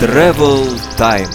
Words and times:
Travel 0.00 0.68
Time. 0.98 1.30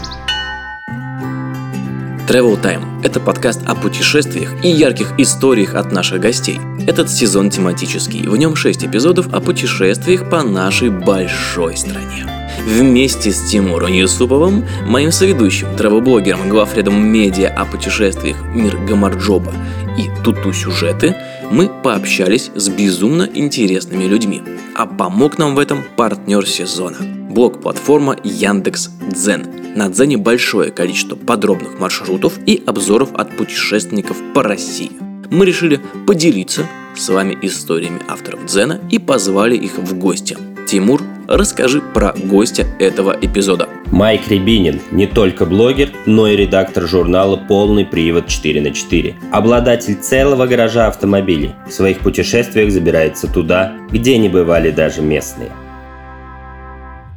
Travel 2.27 2.61
Time– 2.61 3.01
это 3.03 3.19
подкаст 3.19 3.61
о 3.65 3.73
путешествиях 3.73 4.53
и 4.63 4.69
ярких 4.69 5.13
историях 5.17 5.73
от 5.73 5.91
наших 5.91 6.19
гостей. 6.19 6.59
Этот 6.85 7.09
сезон 7.09 7.49
тематический. 7.49 8.27
В 8.27 8.37
нем 8.37 8.55
6 8.55 8.85
эпизодов 8.85 9.33
о 9.33 9.39
путешествиях 9.39 10.29
по 10.29 10.43
нашей 10.43 10.91
большой 10.91 11.77
стране. 11.77 12.27
Вместе 12.63 13.31
с 13.31 13.49
Тимуром 13.49 13.93
Юсуповым, 13.93 14.63
моим 14.85 15.11
соведущим, 15.11 15.75
травоблогером, 15.75 16.47
главредом 16.47 17.03
медиа 17.07 17.49
о 17.49 17.65
путешествиях 17.65 18.37
«Мир 18.53 18.77
Гамарджоба» 18.77 19.51
и 19.97 20.11
«Туту 20.23 20.53
сюжеты», 20.53 21.15
мы 21.51 21.69
пообщались 21.69 22.51
с 22.55 22.69
безумно 22.69 23.29
интересными 23.33 24.03
людьми. 24.05 24.41
А 24.75 24.85
помог 24.85 25.37
нам 25.37 25.55
в 25.55 25.59
этом 25.59 25.83
партнер 25.95 26.45
сезона– 26.45 26.97
блог-платформа 27.29 28.17
Яндекс 28.23 28.89
Дзен. 29.11 29.73
На 29.75 29.89
Дзене 29.89 30.17
большое 30.17 30.71
количество 30.71 31.15
подробных 31.15 31.79
маршрутов 31.79 32.37
и 32.45 32.61
обзоров 32.65 33.13
от 33.13 33.35
путешественников 33.37 34.17
по 34.33 34.43
России. 34.43 34.91
Мы 35.29 35.45
решили 35.45 35.79
поделиться 36.05 36.65
с 36.99 37.09
вами 37.09 37.37
историями 37.41 38.01
авторов 38.07 38.45
Дзена 38.45 38.79
и 38.89 38.99
позвали 38.99 39.55
их 39.55 39.77
в 39.77 39.97
гости. 39.97 40.37
Тимур, 40.67 41.01
расскажи 41.27 41.81
про 41.81 42.13
гостя 42.13 42.65
этого 42.79 43.17
эпизода. 43.21 43.69
Майк 43.91 44.27
Рябинин 44.27 44.81
не 44.91 45.07
только 45.07 45.45
блогер, 45.45 45.91
но 46.05 46.27
и 46.27 46.35
редактор 46.35 46.87
журнала 46.87 47.37
«Полный 47.37 47.85
привод 47.85 48.27
4 48.27 48.61
на 48.61 48.67
4». 48.67 49.15
Обладатель 49.31 49.95
целого 49.95 50.45
гаража 50.45 50.87
автомобилей. 50.87 51.55
В 51.67 51.71
своих 51.71 51.99
путешествиях 51.99 52.71
забирается 52.71 53.31
туда, 53.31 53.73
где 53.91 54.17
не 54.17 54.27
бывали 54.27 54.71
даже 54.71 55.01
местные– 55.01 55.51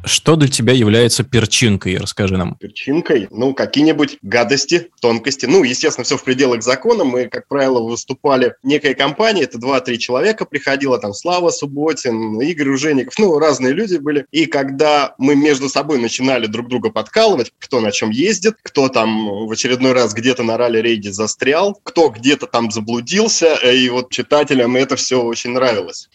что 0.04 0.36
для 0.36 0.48
тебя 0.48 0.72
является 0.72 1.24
перчинкой? 1.24 1.98
Расскажи 1.98 2.36
нам. 2.36 2.54
Перчинкой? 2.56 3.28
Ну, 3.30 3.54
какие-нибудь 3.54 4.18
гадости, 4.22 4.90
тонкости. 5.00 5.46
Ну, 5.46 5.62
естественно, 5.64 6.04
все 6.04 6.16
в 6.16 6.24
пределах 6.24 6.62
закона. 6.62 7.04
Мы, 7.04 7.26
как 7.26 7.48
правило, 7.48 7.80
выступали 7.80 8.54
некая 8.62 8.94
компания, 8.94 9.42
это 9.42 9.58
2-3 9.58 9.96
человека 9.96 10.44
приходило, 10.44 10.98
там 10.98 11.12
Слава 11.12 11.50
Субботин, 11.50 12.40
Игорь 12.40 12.70
Ужеников, 12.70 13.14
ну, 13.18 13.38
разные 13.38 13.72
люди 13.72 13.96
были. 13.96 14.26
И 14.30 14.46
когда 14.46 15.14
мы 15.18 15.36
между 15.36 15.68
собой 15.68 15.98
начинали 15.98 16.46
друг 16.46 16.68
друга 16.68 16.90
подкалывать, 16.90 17.52
кто 17.58 17.80
на 17.80 17.92
чем 17.92 18.10
ездит, 18.10 18.56
кто 18.62 18.88
там 18.88 19.46
в 19.46 19.52
очередной 19.52 19.92
раз 19.92 20.14
где-то 20.14 20.42
на 20.42 20.56
ралли-рейде 20.56 21.12
застрял, 21.12 21.78
кто 21.82 22.08
где-то 22.08 22.46
там 22.46 22.70
заблудился, 22.70 23.58
э, 23.62 23.76
и 23.76 23.88
вот 23.90 24.10
читателям 24.10 24.76
это 24.76 24.96
все 24.96 25.22
очень 25.22 25.50
нравилось. 25.50 26.08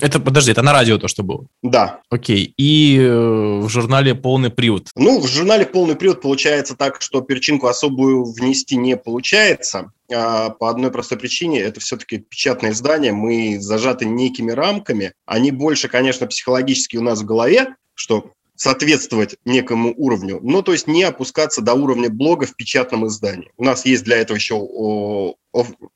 Это, 0.00 0.18
подожди, 0.20 0.52
это 0.52 0.62
на 0.62 0.72
радио 0.72 0.98
то, 0.98 1.08
что 1.08 1.22
было? 1.22 1.46
Да. 1.62 2.00
Окей. 2.10 2.54
И 2.56 2.98
э, 3.00 3.28
в 3.62 3.68
журнале 3.68 4.14
«Полный 4.14 4.50
привод»? 4.50 4.90
Ну, 4.94 5.20
в 5.20 5.26
журнале 5.26 5.66
«Полный 5.66 5.96
привод» 5.96 6.20
получается 6.20 6.76
так, 6.76 7.00
что 7.02 7.20
перчинку 7.20 7.66
особую 7.66 8.24
внести 8.24 8.76
не 8.76 8.96
получается. 8.96 9.92
А 10.12 10.50
по 10.50 10.70
одной 10.70 10.90
простой 10.90 11.18
причине, 11.18 11.60
это 11.60 11.80
все-таки 11.80 12.18
печатное 12.18 12.72
издание, 12.72 13.12
мы 13.12 13.58
зажаты 13.60 14.06
некими 14.06 14.52
рамками. 14.52 15.12
Они 15.26 15.50
больше, 15.50 15.88
конечно, 15.88 16.26
психологически 16.26 16.96
у 16.96 17.02
нас 17.02 17.20
в 17.20 17.24
голове, 17.24 17.76
что 17.94 18.32
соответствовать 18.58 19.36
некому 19.44 19.94
уровню, 19.96 20.40
но 20.42 20.62
то 20.62 20.72
есть 20.72 20.88
не 20.88 21.04
опускаться 21.04 21.62
до 21.62 21.74
уровня 21.74 22.10
блога 22.10 22.44
в 22.44 22.56
печатном 22.56 23.06
издании. 23.06 23.52
У 23.56 23.62
нас 23.62 23.86
есть 23.86 24.02
для 24.02 24.16
этого 24.16 24.36
еще 24.36 24.56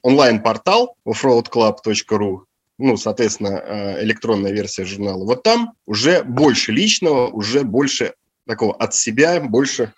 онлайн-портал 0.03 0.95
offroadclub.ru, 1.07 2.39
ну, 2.79 2.97
соответственно, 2.97 3.63
э, 3.65 4.05
электронная 4.05 4.53
версия 4.53 4.85
журнала. 4.85 5.25
Вот 5.25 5.43
там 5.43 5.73
уже 5.87 6.23
больше 6.23 6.73
личного, 6.73 7.29
уже 7.29 7.63
больше 7.63 8.15
такого 8.47 8.75
от 8.75 8.95
себя, 8.95 9.41
больше 9.41 9.93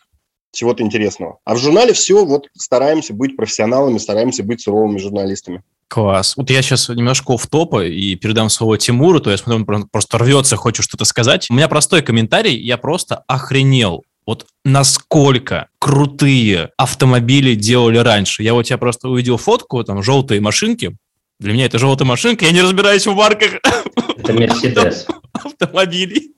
чего-то 0.53 0.83
интересного. 0.83 1.39
А 1.45 1.55
в 1.55 1.59
журнале 1.59 1.93
все, 1.93 2.25
вот 2.25 2.49
стараемся 2.57 3.13
быть 3.13 3.37
профессионалами, 3.37 3.99
стараемся 3.99 4.43
быть 4.43 4.61
суровыми 4.61 4.99
журналистами. 4.99 5.63
Класс. 5.89 6.37
Вот 6.37 6.51
я 6.51 6.63
сейчас 6.63 6.89
немножко 6.89 7.37
в 7.37 7.47
топа 7.47 7.85
и 7.85 8.15
передам 8.17 8.49
слово 8.49 8.79
Тимуру, 8.79 9.21
то 9.21 9.31
я 9.31 9.37
смотрю, 9.37 9.77
он 9.77 9.89
просто 9.89 10.19
рвется, 10.19 10.57
хочет 10.57 10.85
что-то 10.85 11.05
сказать. 11.05 11.51
У 11.51 11.55
меня 11.55 11.69
простой 11.69 12.03
комментарий, 12.03 12.57
я 12.57 12.79
просто 12.79 13.25
охренел. 13.27 14.05
Вот 14.27 14.47
насколько 14.65 15.69
крутые 15.79 16.71
автомобили 16.79 17.55
делали 17.55 17.99
раньше. 17.99 18.43
Я 18.43 18.55
вот 18.55 18.67
я 18.69 18.79
просто 18.79 19.09
увидел 19.09 19.37
фотку, 19.37 19.85
там, 19.85 20.03
желтые 20.03 20.41
машинки, 20.41 20.97
для 21.45 21.53
меня 21.53 21.67
это 21.67 21.79
желтая 21.79 22.09
машинка, 22.09 22.47
я 22.47 22.53
не 22.53 22.63
разбираюсь 22.63 23.07
в 23.07 23.15
марках. 23.15 23.61
Это 24.17 24.33
Мерседес. 24.33 25.07
Автомобилей. 25.33 26.33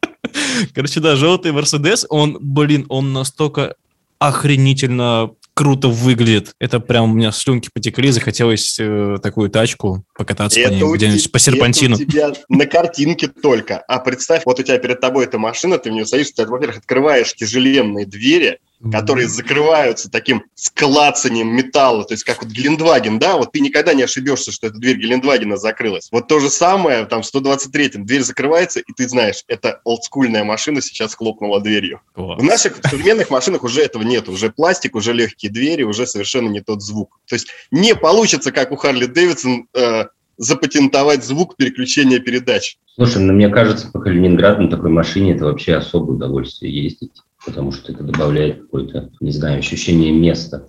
Короче, 0.74 0.98
да, 0.98 1.14
желтый 1.14 1.52
Мерседес, 1.52 2.04
он, 2.08 2.36
блин, 2.40 2.86
он 2.88 3.12
настолько 3.12 3.76
охренительно 4.18 5.30
круто 5.54 5.88
выглядит. 5.88 6.54
Это 6.58 6.80
прям 6.80 7.12
у 7.12 7.14
меня 7.14 7.30
слюнки 7.30 7.70
потекли, 7.72 8.10
захотелось 8.10 8.78
э, 8.80 9.18
такую 9.22 9.48
тачку 9.48 10.04
покататься 10.14 10.58
это 10.58 10.70
по 10.70 10.74
ней 10.74 10.94
где-нибудь 10.96 11.32
по 11.32 11.38
серпантину. 11.38 11.94
Это 11.94 12.04
у 12.04 12.06
тебя 12.06 12.32
на 12.48 12.66
картинке 12.66 13.28
только. 13.28 13.78
А 13.78 14.00
представь, 14.00 14.42
вот 14.44 14.58
у 14.58 14.62
тебя 14.64 14.78
перед 14.78 15.00
тобой 15.00 15.26
эта 15.26 15.38
машина, 15.38 15.78
ты 15.78 15.90
в 15.90 15.92
нее 15.92 16.04
садишься, 16.04 16.34
ты, 16.34 16.46
во-первых, 16.46 16.78
открываешь 16.78 17.32
тяжеленные 17.32 18.06
двери, 18.06 18.58
которые 18.92 19.28
закрываются 19.28 20.10
таким 20.10 20.44
склацанием 20.54 21.48
металла, 21.48 22.04
то 22.04 22.14
есть 22.14 22.24
как 22.24 22.42
вот 22.42 22.52
Гелендваген, 22.52 23.18
да, 23.18 23.36
вот 23.36 23.52
ты 23.52 23.60
никогда 23.60 23.94
не 23.94 24.02
ошибешься, 24.02 24.52
что 24.52 24.68
эта 24.68 24.78
дверь 24.78 24.96
Гелендвагена 24.98 25.56
закрылась. 25.56 26.08
Вот 26.12 26.28
то 26.28 26.40
же 26.40 26.50
самое, 26.50 27.06
там, 27.06 27.22
в 27.22 27.34
123-м 27.34 28.04
дверь 28.04 28.22
закрывается, 28.22 28.80
и 28.80 28.92
ты 28.96 29.08
знаешь, 29.08 29.44
это 29.48 29.80
олдскульная 29.84 30.44
машина 30.44 30.80
сейчас 30.80 31.14
хлопнула 31.14 31.60
дверью. 31.60 32.00
Класс. 32.14 32.40
В 32.40 32.44
наших 32.44 32.76
современных 32.82 33.30
машинах 33.30 33.62
уже 33.64 33.82
этого 33.82 34.02
нет, 34.02 34.28
уже 34.28 34.50
пластик, 34.50 34.94
уже 34.94 35.12
легкие 35.12 35.50
двери, 35.50 35.82
уже 35.82 36.06
совершенно 36.06 36.48
не 36.48 36.60
тот 36.60 36.82
звук. 36.82 37.18
То 37.26 37.34
есть 37.34 37.48
не 37.70 37.94
получится, 37.94 38.52
как 38.52 38.72
у 38.72 38.76
Харли 38.76 39.06
Дэвидсон, 39.06 39.68
э, 39.74 40.04
запатентовать 40.38 41.24
звук 41.24 41.56
переключения 41.56 42.18
передач. 42.18 42.76
Слушай, 42.94 43.22
ну 43.22 43.32
мне 43.32 43.48
кажется, 43.48 43.90
по 43.90 44.00
Калининграду 44.00 44.62
на 44.62 44.70
такой 44.70 44.90
машине 44.90 45.34
это 45.34 45.46
вообще 45.46 45.74
особое 45.74 46.16
удовольствие 46.16 46.84
ездить 46.84 47.12
потому 47.46 47.72
что 47.72 47.92
это 47.92 48.02
добавляет 48.02 48.62
какое-то, 48.62 49.10
не 49.20 49.30
знаю, 49.30 49.60
ощущение 49.60 50.12
места. 50.12 50.68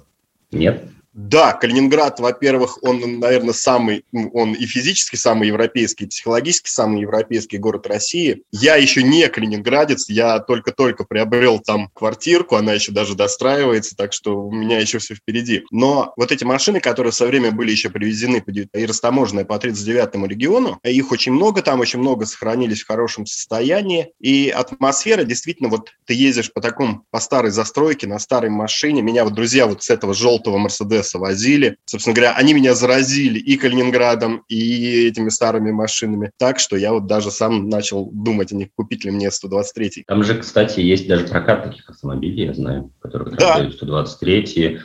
Нет? 0.52 0.86
Да, 1.18 1.54
Калининград, 1.54 2.20
во-первых, 2.20 2.78
он, 2.84 3.20
наверное, 3.20 3.56
самый, 3.56 4.06
он 4.14 4.54
и 4.54 4.68
физически 4.68 5.16
самый 5.16 5.48
европейский, 5.48 6.06
и 6.06 6.08
психологически 6.08 6.70
самый 6.70 7.02
европейский 7.02 7.58
город 7.58 7.88
России. 7.88 8.44
Я 8.52 8.76
еще 8.76 9.02
не 9.02 9.28
калининградец, 9.28 10.10
я 10.10 10.38
только-только 10.38 11.06
приобрел 11.06 11.58
там 11.58 11.90
квартирку, 11.96 12.56
она 12.56 12.74
еще 12.74 12.92
даже 12.92 13.16
достраивается, 13.16 13.96
так 13.98 14.14
что 14.14 14.44
у 14.44 14.52
меня 14.52 14.78
еще 14.78 15.00
все 15.00 15.16
впереди. 15.16 15.64
Но 15.72 16.14
вот 16.18 16.32
эти 16.32 16.44
машины, 16.44 16.80
которые 16.80 17.12
со 17.12 17.26
время 17.26 17.52
были 17.52 17.72
еще 17.72 17.90
привезены 17.90 18.44
и 18.76 18.86
растаможенные 18.86 19.44
по 19.44 19.56
39-му 19.56 20.28
региону, 20.28 20.80
их 20.84 21.12
очень 21.12 21.32
много, 21.32 21.64
там 21.64 21.80
очень 21.80 21.98
много 21.98 22.28
сохранились 22.28 22.84
в 22.84 22.88
хорошем 22.88 23.26
состоянии, 23.26 24.12
и 24.20 24.54
атмосфера 24.56 25.24
действительно, 25.24 25.70
вот 25.70 25.94
ты 26.06 26.14
ездишь 26.14 26.54
по 26.54 26.62
такому, 26.62 27.06
по 27.10 27.20
старой 27.20 27.50
застройке, 27.50 28.06
на 28.06 28.20
старой 28.20 28.52
машине, 28.52 29.02
меня 29.02 29.24
вот 29.24 29.34
друзья 29.34 29.66
вот 29.66 29.82
с 29.82 29.90
этого 29.90 30.14
желтого 30.14 30.60
Мерседеса 30.60 31.07
Мерседеса 31.08 31.20
возили. 31.20 31.78
Собственно 31.86 32.16
говоря, 32.16 32.34
они 32.34 32.54
меня 32.54 32.74
заразили 32.76 33.40
и 33.40 33.58
Калининградом, 33.58 34.44
и 34.48 35.08
этими 35.08 35.30
старыми 35.30 35.72
машинами. 35.72 36.32
Так 36.38 36.60
что 36.60 36.76
я 36.76 36.94
вот 36.94 37.08
даже 37.08 37.32
сам 37.32 37.70
начал 37.70 38.10
думать, 38.12 38.52
а 38.52 38.56
не 38.56 38.66
купить 38.66 39.06
ли 39.06 39.12
мне 39.12 39.32
123. 39.32 40.04
Там 40.08 40.24
же, 40.24 40.38
кстати, 40.38 40.80
есть 40.80 41.08
даже 41.08 41.28
прокат 41.28 41.64
таких 41.64 41.90
автомобилей, 41.90 42.46
я 42.46 42.54
знаю, 42.54 42.92
которые 43.00 43.36
да. 43.36 43.54
продают 43.54 43.76
123, 43.76 44.80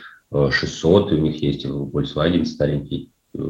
600 0.51 1.11
у 1.11 1.17
них 1.17 1.41
есть, 1.41 1.65
Volkswagen 1.65 2.45
старенький. 2.45 3.11
Э, 3.35 3.41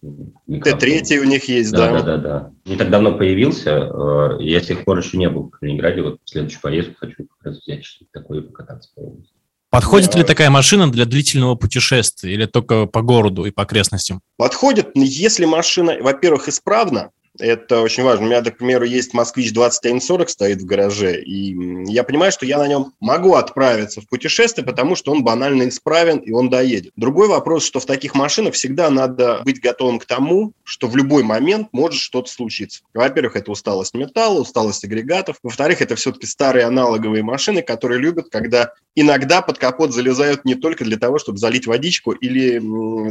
Т-3 0.00 1.18
у 1.18 1.24
них 1.24 1.48
есть, 1.48 1.72
да. 1.72 1.90
Да, 1.90 2.02
да, 2.02 2.02
да, 2.02 2.16
да. 2.16 2.52
Не 2.64 2.76
так 2.76 2.90
давно 2.90 3.16
появился, 3.18 3.70
э, 3.70 4.36
я 4.40 4.60
с 4.60 4.66
тех 4.66 4.84
пор 4.84 4.98
еще 4.98 5.18
не 5.18 5.28
был 5.28 5.44
в 5.44 5.50
Калининграде, 5.50 6.02
вот 6.02 6.20
в 6.24 6.30
следующую 6.30 6.62
поездку 6.62 6.94
хочу 6.98 7.26
как 7.26 7.46
раз 7.46 7.60
взять 7.60 7.84
что-то 7.84 8.10
такое 8.12 8.40
и 8.40 8.42
покататься 8.42 8.90
по 8.94 9.00
области. 9.00 9.37
Подходит 9.70 10.14
ли 10.14 10.24
такая 10.24 10.48
машина 10.48 10.90
для 10.90 11.04
длительного 11.04 11.54
путешествия 11.54 12.32
или 12.32 12.46
только 12.46 12.86
по 12.86 13.02
городу 13.02 13.44
и 13.44 13.50
по 13.50 13.64
окрестностям? 13.64 14.22
Подходит, 14.38 14.90
если 14.94 15.44
машина, 15.44 15.96
во-первых, 16.00 16.48
исправна, 16.48 17.10
это 17.38 17.82
очень 17.82 18.02
важно. 18.02 18.26
У 18.26 18.28
меня, 18.28 18.42
к 18.42 18.56
примеру, 18.56 18.84
есть 18.84 19.14
«Москвич 19.14 19.52
2140» 19.52 20.28
стоит 20.28 20.62
в 20.62 20.64
гараже, 20.64 21.20
и 21.20 21.54
я 21.90 22.02
понимаю, 22.02 22.32
что 22.32 22.46
я 22.46 22.58
на 22.58 22.66
нем 22.66 22.92
могу 23.00 23.34
отправиться 23.34 24.00
в 24.00 24.08
путешествие, 24.08 24.64
потому 24.64 24.96
что 24.96 25.12
он 25.12 25.22
банально 25.22 25.68
исправен, 25.68 26.18
и 26.18 26.32
он 26.32 26.50
доедет. 26.50 26.92
Другой 26.96 27.28
вопрос, 27.28 27.64
что 27.64 27.80
в 27.80 27.86
таких 27.86 28.14
машинах 28.14 28.54
всегда 28.54 28.90
надо 28.90 29.42
быть 29.44 29.60
готовым 29.60 29.98
к 29.98 30.06
тому, 30.06 30.52
что 30.64 30.88
в 30.88 30.96
любой 30.96 31.22
момент 31.22 31.68
может 31.72 32.00
что-то 32.00 32.30
случиться. 32.30 32.80
Во-первых, 32.92 33.36
это 33.36 33.52
усталость 33.52 33.94
металла, 33.94 34.40
усталость 34.40 34.84
агрегатов. 34.84 35.36
Во-вторых, 35.42 35.80
это 35.80 35.94
все-таки 35.96 36.26
старые 36.26 36.64
аналоговые 36.64 37.22
машины, 37.22 37.62
которые 37.62 38.00
любят, 38.00 38.28
когда 38.30 38.72
иногда 39.00 39.42
под 39.42 39.58
капот 39.58 39.92
залезают 39.92 40.44
не 40.44 40.54
только 40.54 40.84
для 40.84 40.96
того, 40.96 41.18
чтобы 41.18 41.38
залить 41.38 41.66
водичку 41.66 42.12
или 42.12 42.60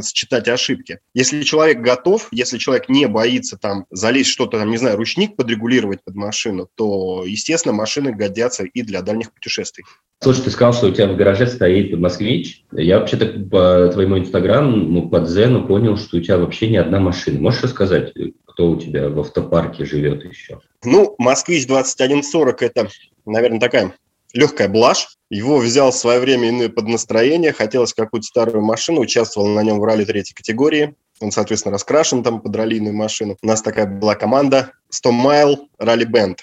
считать 0.02 0.48
ошибки. 0.48 1.00
Если 1.14 1.42
человек 1.42 1.80
готов, 1.80 2.28
если 2.30 2.58
человек 2.58 2.88
не 2.88 3.06
боится 3.06 3.56
там 3.56 3.86
залезть 3.90 4.28
что-то, 4.28 4.58
там, 4.58 4.70
не 4.70 4.76
знаю, 4.76 4.96
ручник 4.96 5.36
подрегулировать 5.36 6.02
под 6.04 6.14
машину, 6.14 6.68
то, 6.74 7.24
естественно, 7.24 7.74
машины 7.74 8.12
годятся 8.12 8.64
и 8.64 8.82
для 8.82 9.02
дальних 9.02 9.32
путешествий. 9.32 9.84
Слушай, 10.20 10.44
ты 10.44 10.50
сказал, 10.50 10.74
что 10.74 10.88
у 10.88 10.90
тебя 10.90 11.08
в 11.08 11.16
гараже 11.16 11.46
стоит 11.46 11.96
москвич. 11.98 12.64
Я 12.72 12.98
вообще-то 12.98 13.26
по 13.50 13.88
твоему 13.92 14.18
инстаграму, 14.18 14.76
ну, 14.76 15.08
по 15.08 15.20
Дзену 15.20 15.66
понял, 15.66 15.96
что 15.96 16.18
у 16.18 16.20
тебя 16.20 16.38
вообще 16.38 16.68
не 16.68 16.76
одна 16.76 17.00
машина. 17.00 17.40
Можешь 17.40 17.62
рассказать, 17.62 18.12
кто 18.44 18.70
у 18.70 18.76
тебя 18.76 19.08
в 19.08 19.20
автопарке 19.20 19.84
живет 19.84 20.24
еще? 20.24 20.60
Ну, 20.84 21.14
«Москвич 21.18 21.66
2140»– 21.66 22.56
это, 22.60 22.88
наверное, 23.24 23.60
такая 23.60 23.94
легкая 24.32 24.68
блажь. 24.68 25.17
Его 25.30 25.58
взял 25.58 25.90
в 25.90 25.96
свое 25.96 26.20
время 26.20 26.48
иное 26.48 26.70
под 26.70 26.88
настроение, 26.88 27.52
хотелось 27.52 27.92
какую-то 27.92 28.26
старую 28.26 28.64
машину, 28.64 29.00
участвовал 29.00 29.48
на 29.48 29.62
нем 29.62 29.78
в 29.78 29.84
ралли 29.84 30.04
третьей 30.04 30.34
категории. 30.34 30.94
Он, 31.20 31.32
соответственно, 31.32 31.72
раскрашен 31.72 32.22
там 32.22 32.40
под 32.40 32.56
раллийную 32.56 32.94
машину. 32.94 33.36
У 33.42 33.46
нас 33.46 33.60
такая 33.60 33.86
была 33.86 34.14
команда 34.14 34.72
100 34.88 35.10
Mile 35.10 35.56
Rally 35.78 36.06
Band. 36.06 36.38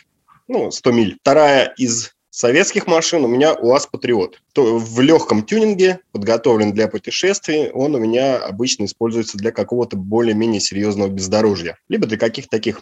Ну, 0.47 0.69
100 0.69 0.91
миль. 0.91 1.17
Вторая 1.21 1.73
из 1.77 2.11
советских 2.29 2.85
машин 2.85 3.23
у 3.23 3.27
меня 3.27 3.53
УАЗ 3.53 3.87
Патриот. 3.87 4.41
В 4.55 4.99
легком 4.99 5.43
тюнинге, 5.43 6.01
подготовлен 6.11 6.73
для 6.73 6.87
путешествий, 6.87 7.71
он 7.71 7.95
у 7.95 7.99
меня 7.99 8.37
обычно 8.37 8.85
используется 8.85 9.37
для 9.37 9.51
какого-то 9.51 9.97
более-менее 9.97 10.59
серьезного 10.59 11.07
бездорожья. 11.07 11.77
Либо 11.87 12.05
для 12.05 12.17
каких-то 12.17 12.49
таких 12.49 12.81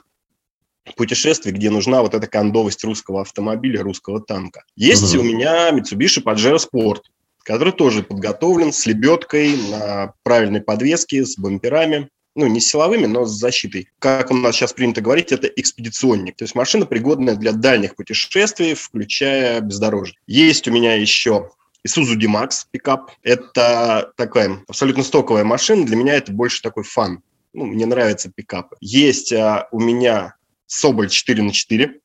путешествий, 0.95 1.51
где 1.51 1.69
нужна 1.69 2.01
вот 2.01 2.13
эта 2.13 2.27
кондовость 2.27 2.83
русского 2.83 3.21
автомобиля, 3.21 3.81
русского 3.83 4.21
танка. 4.21 4.63
Есть 4.75 5.13
Мгм. 5.13 5.21
у 5.21 5.23
меня 5.23 5.71
Mitsubishi 5.71 6.23
Pajero 6.23 6.57
Sport, 6.57 7.01
который 7.43 7.73
тоже 7.73 8.03
подготовлен 8.03 8.71
с 8.71 8.85
лебедкой 8.85 9.55
на 9.69 10.13
правильной 10.23 10.61
подвеске, 10.61 11.25
с 11.25 11.37
бамперами. 11.37 12.09
Ну, 12.35 12.47
не 12.47 12.59
силовыми, 12.59 13.05
но 13.05 13.25
с 13.25 13.31
защитой. 13.31 13.89
Как 13.99 14.31
у 14.31 14.33
нас 14.33 14.55
сейчас 14.55 14.73
принято 14.73 15.01
говорить, 15.01 15.31
это 15.31 15.47
экспедиционник. 15.47 16.35
То 16.35 16.45
есть 16.45 16.55
машина 16.55 16.87
пригодная 16.87 17.35
для 17.35 17.51
дальних 17.51 17.95
путешествий, 17.95 18.73
включая 18.73 19.61
бездорожье. 19.61 20.17
Есть 20.25 20.67
у 20.67 20.71
меня 20.71 20.95
еще 20.95 21.51
Isuzu 21.87 22.15
D-Max 22.15 22.65
пикап. 22.71 23.11
Это 23.21 24.11
такая 24.15 24.63
абсолютно 24.67 25.03
стоковая 25.03 25.43
машина. 25.43 25.85
Для 25.85 25.95
меня 25.95 26.15
это 26.15 26.31
больше 26.31 26.63
такой 26.63 26.83
фан. 26.83 27.21
Ну, 27.53 27.65
мне 27.65 27.85
нравятся 27.85 28.31
пикапы. 28.33 28.77
Есть 28.81 29.31
а, 29.31 29.67
у 29.71 29.79
меня 29.79 30.33
Соболь 30.73 31.09
4 31.09 31.43
на 31.43 31.51
4 31.51 31.99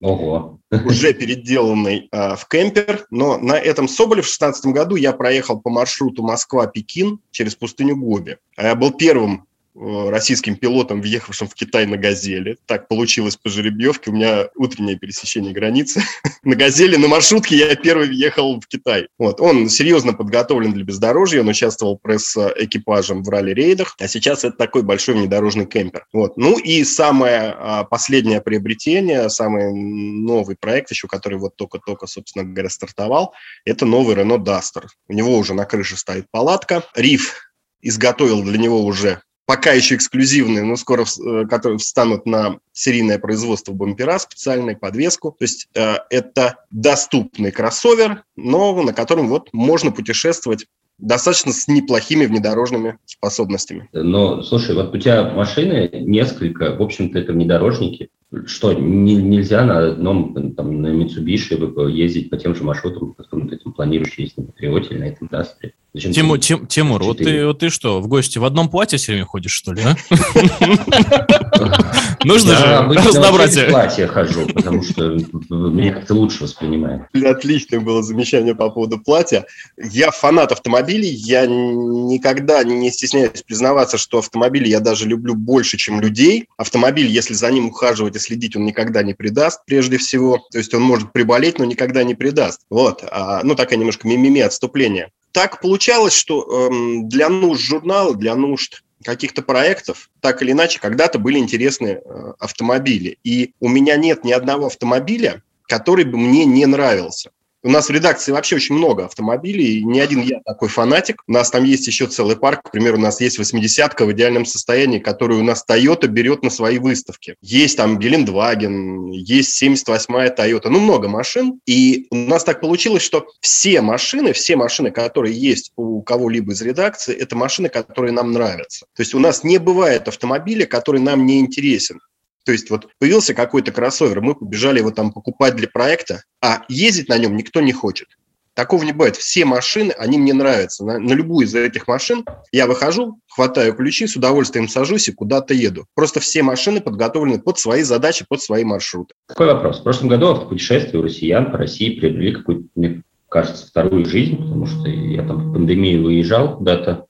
Ого. 0.00 0.58
уже 0.70 1.12
переделанный 1.12 2.08
э, 2.10 2.36
в 2.36 2.48
кемпер, 2.48 3.06
но 3.10 3.38
на 3.38 3.58
этом 3.58 3.88
Соболе 3.88 4.22
в 4.22 4.26
2016 4.26 4.66
году 4.66 4.96
я 4.96 5.12
проехал 5.12 5.60
по 5.60 5.70
маршруту 5.70 6.22
Москва-Пекин 6.22 7.20
через 7.30 7.54
пустыню 7.54 7.96
Гоби. 7.96 8.38
А 8.56 8.68
Я 8.68 8.74
был 8.74 8.92
первым 8.92 9.46
российским 9.78 10.56
пилотом, 10.56 11.00
въехавшим 11.00 11.48
в 11.48 11.54
Китай 11.54 11.86
на 11.86 11.96
«Газели». 11.96 12.56
Так 12.66 12.88
получилось 12.88 13.36
по 13.36 13.48
жеребьевке. 13.48 14.10
У 14.10 14.14
меня 14.14 14.48
утреннее 14.56 14.96
пересечение 14.96 15.52
границы. 15.52 16.02
на 16.42 16.56
«Газели» 16.56 16.96
на 16.96 17.08
маршрутке 17.08 17.56
я 17.56 17.74
первый 17.76 18.08
въехал 18.08 18.60
в 18.60 18.66
Китай. 18.66 19.08
Вот. 19.18 19.40
Он 19.40 19.68
серьезно 19.68 20.12
подготовлен 20.12 20.72
для 20.72 20.84
бездорожья. 20.84 21.40
Он 21.40 21.48
участвовал 21.48 21.98
пресс-экипажем 21.98 23.22
в 23.22 23.28
ралли-рейдах. 23.28 23.94
А 23.98 24.08
сейчас 24.08 24.44
это 24.44 24.56
такой 24.56 24.82
большой 24.82 25.14
внедорожный 25.14 25.66
кемпер. 25.66 26.06
Вот. 26.12 26.36
Ну 26.36 26.58
и 26.58 26.84
самое 26.84 27.54
а, 27.56 27.84
последнее 27.84 28.40
приобретение, 28.40 29.28
самый 29.28 29.72
новый 29.72 30.56
проект 30.56 30.90
еще, 30.90 31.08
который 31.08 31.38
вот 31.38 31.56
только-только, 31.56 32.06
собственно 32.06 32.44
говоря, 32.44 32.70
стартовал, 32.70 33.34
это 33.64 33.84
новый 33.84 34.16
Renault 34.16 34.44
Duster. 34.44 34.86
У 35.08 35.12
него 35.12 35.36
уже 35.36 35.54
на 35.54 35.64
крыше 35.64 35.96
стоит 35.96 36.26
палатка. 36.30 36.84
Риф 36.94 37.52
изготовил 37.82 38.42
для 38.42 38.58
него 38.58 38.84
уже 38.84 39.20
пока 39.46 39.72
еще 39.72 39.94
эксклюзивные, 39.94 40.64
но 40.64 40.76
скоро 40.76 41.04
э, 41.04 41.46
которые 41.46 41.78
встанут 41.78 42.26
на 42.26 42.58
серийное 42.72 43.18
производство 43.18 43.72
бампера, 43.72 44.18
специальную 44.18 44.76
подвеску. 44.76 45.30
То 45.30 45.44
есть 45.44 45.68
э, 45.74 45.96
это 46.10 46.64
доступный 46.70 47.52
кроссовер, 47.52 48.24
но 48.34 48.82
на 48.82 48.92
котором 48.92 49.28
вот 49.28 49.48
можно 49.52 49.92
путешествовать 49.92 50.66
достаточно 50.98 51.52
с 51.52 51.68
неплохими 51.68 52.26
внедорожными 52.26 52.98
способностями. 53.04 53.88
Но, 53.92 54.42
слушай, 54.42 54.74
вот 54.74 54.94
у 54.94 54.98
тебя 54.98 55.30
машины 55.30 55.90
несколько, 55.92 56.74
в 56.76 56.82
общем-то, 56.82 57.18
это 57.18 57.32
внедорожники. 57.32 58.08
Что, 58.46 58.72
не- 58.72 59.14
нельзя 59.14 59.64
на 59.64 59.92
одном, 59.92 60.52
там, 60.54 60.82
на 60.82 60.88
Mitsubishi 60.88 61.90
ездить 61.92 62.28
по 62.28 62.36
тем 62.36 62.56
же 62.56 62.64
маршрутам, 62.64 63.14
по 63.14 63.22
которым 63.22 63.48
ты 63.48 63.56
там 63.56 63.72
планируешь 63.72 64.18
ездить 64.18 64.36
на 64.38 64.44
Патриоте 64.46 64.94
или 64.94 64.98
на 64.98 65.04
этом 65.04 65.28
Дастре? 65.30 65.74
Зачем 65.94 66.12
Тиму- 66.12 66.34
ты- 66.36 66.40
Тим- 66.42 66.66
Тимур, 66.66 67.02
вот 67.04 67.18
ты, 67.18 67.46
вот 67.46 67.60
ты 67.60 67.70
что, 67.70 68.00
в 68.00 68.08
гости 68.08 68.38
в 68.38 68.44
одном 68.44 68.68
платье 68.68 68.98
все 68.98 69.12
время 69.12 69.26
ходишь, 69.26 69.52
что 69.52 69.72
ли, 69.72 69.82
а? 69.82 69.94
Нужно 72.24 72.52
Я 72.52 72.56
же 72.58 72.64
обычно 72.74 72.94
вообще 72.94 73.08
без 73.08 73.16
разнообразие. 73.16 73.66
платья 73.66 74.06
хожу, 74.06 74.46
потому 74.46 74.82
что 74.82 75.18
меня 75.40 75.92
как-то 75.92 76.14
лучше 76.14 76.44
воспринимает. 76.44 77.02
Отличное 77.14 77.80
было 77.80 78.02
замечание 78.02 78.54
по 78.54 78.70
поводу 78.70 78.98
платья. 78.98 79.46
Я 79.76 80.10
фанат 80.10 80.52
автомобилей, 80.52 81.08
я 81.08 81.46
никогда 81.46 82.64
не 82.64 82.90
стесняюсь 82.90 83.42
признаваться, 83.42 83.98
что 83.98 84.18
автомобили 84.18 84.68
я 84.68 84.80
даже 84.80 85.06
люблю 85.08 85.34
больше, 85.34 85.76
чем 85.76 86.00
людей. 86.00 86.48
Автомобиль, 86.56 87.06
если 87.06 87.34
за 87.34 87.50
ним 87.50 87.66
ухаживать 87.68 88.16
и 88.16 88.18
следить, 88.18 88.56
он 88.56 88.64
никогда 88.64 89.02
не 89.02 89.14
предаст, 89.14 89.60
прежде 89.66 89.98
всего. 89.98 90.38
То 90.50 90.58
есть 90.58 90.72
он 90.74 90.82
может 90.82 91.12
приболеть, 91.12 91.58
но 91.58 91.64
никогда 91.64 92.04
не 92.04 92.14
предаст. 92.14 92.62
Вот. 92.70 93.04
А, 93.10 93.42
ну, 93.42 93.54
такая 93.54 93.78
немножко 93.78 94.08
мимими 94.08 94.40
отступление. 94.40 95.10
Так 95.32 95.60
получалось, 95.60 96.14
что 96.14 96.68
эм, 96.70 97.08
для 97.08 97.28
нужд 97.28 97.60
журнала, 97.60 98.14
для 98.14 98.34
нужд 98.36 98.82
каких-то 99.06 99.40
проектов, 99.42 100.10
так 100.20 100.42
или 100.42 100.52
иначе, 100.52 100.80
когда-то 100.80 101.18
были 101.18 101.38
интересны 101.38 102.00
э, 102.04 102.32
автомобили. 102.38 103.18
И 103.22 103.54
у 103.60 103.68
меня 103.68 103.96
нет 103.96 104.24
ни 104.24 104.32
одного 104.32 104.66
автомобиля, 104.66 105.42
который 105.68 106.04
бы 106.04 106.18
мне 106.18 106.44
не 106.44 106.66
нравился. 106.66 107.30
У 107.66 107.68
нас 107.68 107.88
в 107.88 107.90
редакции 107.90 108.30
вообще 108.30 108.54
очень 108.54 108.76
много 108.76 109.06
автомобилей, 109.06 109.80
и 109.80 109.84
не 109.84 109.98
один 109.98 110.22
я 110.22 110.38
такой 110.44 110.68
фанатик. 110.68 111.24
У 111.26 111.32
нас 111.32 111.50
там 111.50 111.64
есть 111.64 111.84
еще 111.88 112.06
целый 112.06 112.36
парк. 112.36 112.62
К 112.62 112.70
примеру, 112.70 112.96
у 112.96 113.00
нас 113.00 113.20
есть 113.20 113.40
80-ка 113.40 114.06
в 114.06 114.12
идеальном 114.12 114.46
состоянии, 114.46 115.00
которую 115.00 115.40
у 115.40 115.42
нас 115.42 115.64
Toyota 115.68 116.06
берет 116.06 116.44
на 116.44 116.50
свои 116.50 116.78
выставки. 116.78 117.34
Есть 117.42 117.76
там 117.76 117.98
Гелендваген, 117.98 119.10
есть 119.10 119.60
78-я 119.60 120.28
Toyota, 120.28 120.68
ну 120.68 120.78
много 120.78 121.08
машин. 121.08 121.60
И 121.66 122.06
у 122.12 122.14
нас 122.14 122.44
так 122.44 122.60
получилось, 122.60 123.02
что 123.02 123.26
все 123.40 123.80
машины, 123.80 124.32
все 124.32 124.54
машины, 124.54 124.92
которые 124.92 125.36
есть 125.36 125.72
у 125.74 126.02
кого-либо 126.02 126.52
из 126.52 126.62
редакции, 126.62 127.16
это 127.16 127.34
машины, 127.34 127.68
которые 127.68 128.12
нам 128.12 128.30
нравятся. 128.30 128.86
То 128.94 129.02
есть 129.02 129.12
у 129.12 129.18
нас 129.18 129.42
не 129.42 129.58
бывает 129.58 130.06
автомобиля, 130.06 130.66
который 130.66 131.00
нам 131.00 131.26
не 131.26 131.40
интересен. 131.40 131.98
То 132.46 132.52
есть 132.52 132.70
вот 132.70 132.88
появился 133.00 133.34
какой-то 133.34 133.72
кроссовер, 133.72 134.20
мы 134.20 134.36
побежали 134.36 134.78
его 134.78 134.92
там 134.92 135.12
покупать 135.12 135.56
для 135.56 135.66
проекта, 135.66 136.22
а 136.40 136.62
ездить 136.68 137.08
на 137.08 137.18
нем 137.18 137.36
никто 137.36 137.60
не 137.60 137.72
хочет. 137.72 138.06
Такого 138.54 138.84
не 138.84 138.92
бывает. 138.92 139.16
Все 139.16 139.44
машины, 139.44 139.90
они 139.98 140.16
мне 140.16 140.32
нравятся. 140.32 140.84
На, 140.84 140.98
на 141.00 141.12
любую 141.12 141.44
из 141.44 141.54
этих 141.54 141.88
машин 141.88 142.24
я 142.52 142.68
выхожу, 142.68 143.18
хватаю 143.28 143.74
ключи, 143.74 144.06
с 144.06 144.14
удовольствием 144.14 144.68
сажусь 144.68 145.08
и 145.08 145.12
куда-то 145.12 145.54
еду. 145.54 145.86
Просто 145.94 146.20
все 146.20 146.44
машины 146.44 146.80
подготовлены 146.80 147.40
под 147.40 147.58
свои 147.58 147.82
задачи, 147.82 148.24
под 148.26 148.40
свои 148.40 148.62
маршруты. 148.62 149.12
Такой 149.26 149.48
вопрос. 149.48 149.80
В 149.80 149.82
прошлом 149.82 150.08
году 150.08 150.28
автопутешествия 150.28 151.00
у 151.00 151.02
россиян 151.02 151.50
по 151.50 151.58
России 151.58 151.98
приобрели 151.98 152.32
какую-то, 152.32 152.68
мне 152.76 153.02
кажется, 153.28 153.66
вторую 153.66 154.06
жизнь, 154.06 154.36
потому 154.36 154.66
что 154.66 154.88
я 154.88 155.26
там 155.26 155.50
в 155.50 155.52
пандемию 155.52 156.04
выезжал 156.04 156.56
куда-то 156.56 157.06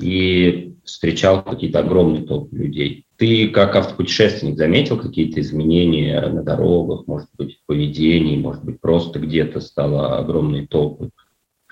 и 0.00 0.74
встречал 0.88 1.42
какие-то 1.44 1.80
огромные 1.80 2.22
толпы 2.22 2.56
людей. 2.56 3.04
Ты, 3.16 3.48
как 3.48 3.76
автопутешественник, 3.76 4.56
заметил 4.56 4.98
какие-то 4.98 5.40
изменения 5.40 6.20
на 6.20 6.42
дорогах, 6.42 7.06
может 7.06 7.28
быть, 7.36 7.56
в 7.58 7.66
поведении, 7.66 8.36
может 8.36 8.64
быть, 8.64 8.80
просто 8.80 9.18
где-то 9.18 9.60
стало 9.60 10.18
огромные 10.18 10.66
толпы 10.66 11.10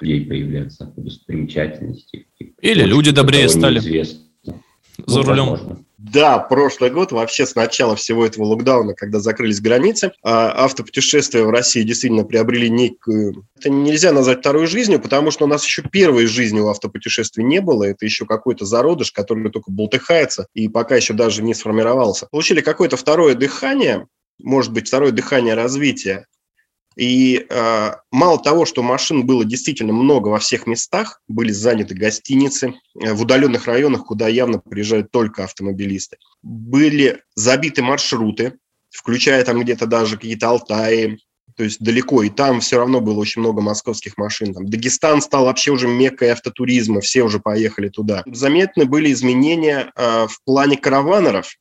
людей 0.00 0.26
появляться, 0.26 0.92
достопримечательностей? 0.96 2.26
Или 2.61 2.82
люди 2.85 3.11
добрее 3.11 3.49
стали 3.49 3.76
неизвестно. 3.76 4.20
за 5.06 5.18
Ну, 5.20 5.23
рулем. 5.23 5.49
возможно. 5.50 5.85
Да, 6.12 6.38
прошлый 6.38 6.90
год, 6.90 7.10
вообще 7.10 7.46
с 7.46 7.56
начала 7.56 7.96
всего 7.96 8.25
этого 8.25 8.44
локдауна, 8.44 8.94
когда 8.94 9.18
закрылись 9.18 9.60
границы, 9.60 10.12
а, 10.22 10.64
автопутешествия 10.64 11.42
в 11.42 11.50
России 11.50 11.82
действительно 11.82 12.22
приобрели 12.22 12.70
некую... 12.70 13.44
Это 13.58 13.70
нельзя 13.70 14.12
назвать 14.12 14.38
второй 14.38 14.66
жизнью, 14.66 15.00
потому 15.00 15.32
что 15.32 15.46
у 15.46 15.48
нас 15.48 15.64
еще 15.64 15.82
первой 15.82 16.26
жизни 16.26 16.60
у 16.60 16.68
автопутешествий 16.68 17.44
не 17.44 17.60
было. 17.60 17.84
Это 17.84 18.04
еще 18.04 18.25
какой-то 18.25 18.64
зародыш, 18.64 19.10
который 19.10 19.50
только 19.50 19.72
болтыхается 19.72 20.46
и 20.54 20.68
пока 20.68 20.94
еще 20.94 21.12
даже 21.12 21.42
не 21.42 21.54
сформировался. 21.54 22.28
Получили 22.30 22.60
какое-то 22.60 22.96
второе 22.96 23.34
дыхание, 23.34 24.06
может 24.38 24.72
быть, 24.72 24.86
второе 24.86 25.10
дыхание 25.10 25.54
развития. 25.54 26.26
И 26.96 27.46
э, 27.48 27.92
мало 28.10 28.38
того, 28.38 28.64
что 28.64 28.82
машин 28.82 29.26
было 29.26 29.44
действительно 29.44 29.92
много 29.92 30.28
во 30.28 30.38
всех 30.38 30.66
местах, 30.66 31.20
были 31.28 31.52
заняты 31.52 31.94
гостиницы, 31.94 32.74
э, 32.98 33.12
в 33.12 33.22
удаленных 33.22 33.66
районах, 33.66 34.06
куда 34.06 34.28
явно 34.28 34.58
приезжают 34.58 35.10
только 35.10 35.44
автомобилисты, 35.44 36.16
были 36.42 37.22
забиты 37.34 37.82
маршруты, 37.82 38.54
включая 38.90 39.44
там 39.44 39.60
где-то 39.60 39.86
даже 39.86 40.16
какие-то 40.16 40.48
Алтаи, 40.48 41.18
то 41.56 41.64
есть 41.64 41.80
далеко, 41.80 42.22
и 42.22 42.28
там 42.28 42.60
все 42.60 42.78
равно 42.78 43.00
было 43.00 43.18
очень 43.18 43.40
много 43.40 43.62
московских 43.62 44.16
машин. 44.18 44.52
Там 44.52 44.66
Дагестан 44.68 45.22
стал 45.22 45.46
вообще 45.46 45.72
уже 45.72 45.88
меккой 45.88 46.28
автотуризма, 46.28 47.00
все 47.00 47.22
уже 47.22 47.40
поехали 47.40 47.88
туда. 47.88 48.22
Заметны 48.26 48.84
были 48.84 49.12
изменения 49.12 49.90
э, 49.96 50.26
в 50.28 50.42
плане 50.44 50.76
караванеров, 50.76 51.56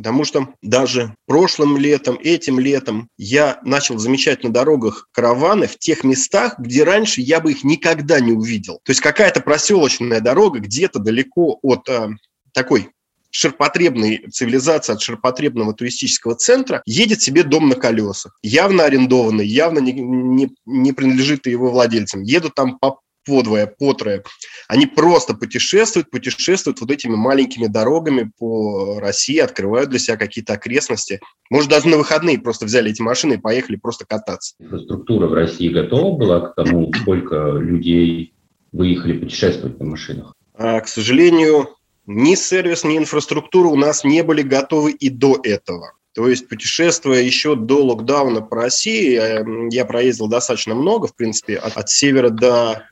Потому 0.00 0.24
что 0.24 0.48
даже 0.62 1.14
прошлым 1.26 1.76
летом, 1.76 2.18
этим 2.22 2.58
летом 2.58 3.10
я 3.18 3.60
начал 3.64 3.98
замечать 3.98 4.42
на 4.42 4.50
дорогах 4.50 5.10
караваны 5.12 5.66
в 5.66 5.76
тех 5.76 6.04
местах, 6.04 6.58
где 6.58 6.84
раньше 6.84 7.20
я 7.20 7.38
бы 7.38 7.52
их 7.52 7.64
никогда 7.64 8.18
не 8.18 8.32
увидел. 8.32 8.80
То 8.82 8.92
есть 8.92 9.02
какая-то 9.02 9.42
проселочная 9.42 10.20
дорога 10.20 10.60
где-то 10.60 11.00
далеко 11.00 11.58
от 11.60 11.86
э, 11.90 12.08
такой 12.54 12.88
ширпотребной 13.30 14.24
цивилизации, 14.32 14.94
от 14.94 15.02
ширпотребного 15.02 15.74
туристического 15.74 16.34
центра, 16.34 16.82
едет 16.86 17.20
себе 17.20 17.42
дом 17.42 17.68
на 17.68 17.74
колесах. 17.74 18.38
Явно 18.42 18.84
арендованный, 18.84 19.46
явно 19.46 19.80
не, 19.80 19.92
не, 19.92 20.48
не 20.64 20.92
принадлежит 20.94 21.46
его 21.46 21.70
владельцам. 21.70 22.22
Едут 22.22 22.54
там 22.54 22.78
по 22.78 23.00
подвое, 23.30 23.68
потрое. 23.68 24.24
Они 24.66 24.86
просто 24.86 25.34
путешествуют, 25.34 26.10
путешествуют 26.10 26.80
вот 26.80 26.90
этими 26.90 27.14
маленькими 27.14 27.68
дорогами 27.68 28.32
по 28.38 28.98
России, 28.98 29.38
открывают 29.38 29.90
для 29.90 30.00
себя 30.00 30.16
какие-то 30.16 30.54
окрестности. 30.54 31.20
Может, 31.48 31.70
даже 31.70 31.88
на 31.88 31.96
выходные 31.96 32.40
просто 32.40 32.64
взяли 32.64 32.90
эти 32.90 33.02
машины 33.02 33.34
и 33.34 33.36
поехали 33.36 33.76
просто 33.76 34.04
кататься. 34.04 34.56
Инфраструктура 34.58 35.28
в 35.28 35.34
России 35.34 35.68
готова 35.68 36.18
была 36.18 36.40
к 36.40 36.56
тому, 36.56 36.92
сколько 37.00 37.52
людей 37.52 38.34
выехали 38.72 39.18
путешествовать 39.18 39.78
на 39.78 39.86
машинах? 39.86 40.34
А, 40.54 40.80
к 40.80 40.88
сожалению, 40.88 41.68
ни 42.06 42.34
сервис, 42.34 42.82
ни 42.82 42.98
инфраструктура 42.98 43.68
у 43.68 43.76
нас 43.76 44.02
не 44.02 44.24
были 44.24 44.42
готовы 44.42 44.90
и 44.90 45.08
до 45.08 45.38
этого. 45.44 45.92
То 46.14 46.28
есть, 46.28 46.48
путешествуя 46.48 47.22
еще 47.22 47.54
до 47.54 47.84
локдауна 47.84 48.40
по 48.40 48.56
России, 48.56 49.16
э, 49.16 49.68
я 49.70 49.84
проездил 49.84 50.26
достаточно 50.26 50.74
много, 50.74 51.06
в 51.06 51.14
принципе, 51.14 51.54
от, 51.56 51.76
от 51.76 51.88
севера 51.88 52.30
до 52.30 52.82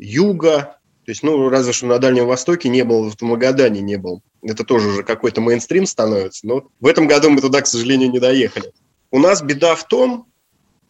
юга, 0.00 0.78
то 1.04 1.10
есть, 1.10 1.22
ну, 1.22 1.48
разве 1.48 1.72
что 1.72 1.86
на 1.86 1.98
Дальнем 1.98 2.26
Востоке 2.26 2.68
не 2.68 2.84
был, 2.84 3.10
в 3.10 3.22
Магадане 3.22 3.80
не 3.80 3.96
был. 3.96 4.22
Это 4.42 4.64
тоже 4.64 4.88
уже 4.88 5.02
какой-то 5.02 5.40
мейнстрим 5.40 5.86
становится. 5.86 6.46
Но 6.46 6.68
в 6.80 6.86
этом 6.86 7.06
году 7.06 7.30
мы 7.30 7.40
туда, 7.40 7.60
к 7.60 7.66
сожалению, 7.66 8.10
не 8.10 8.20
доехали. 8.20 8.72
У 9.10 9.18
нас 9.18 9.42
беда 9.42 9.74
в 9.74 9.86
том, 9.86 10.26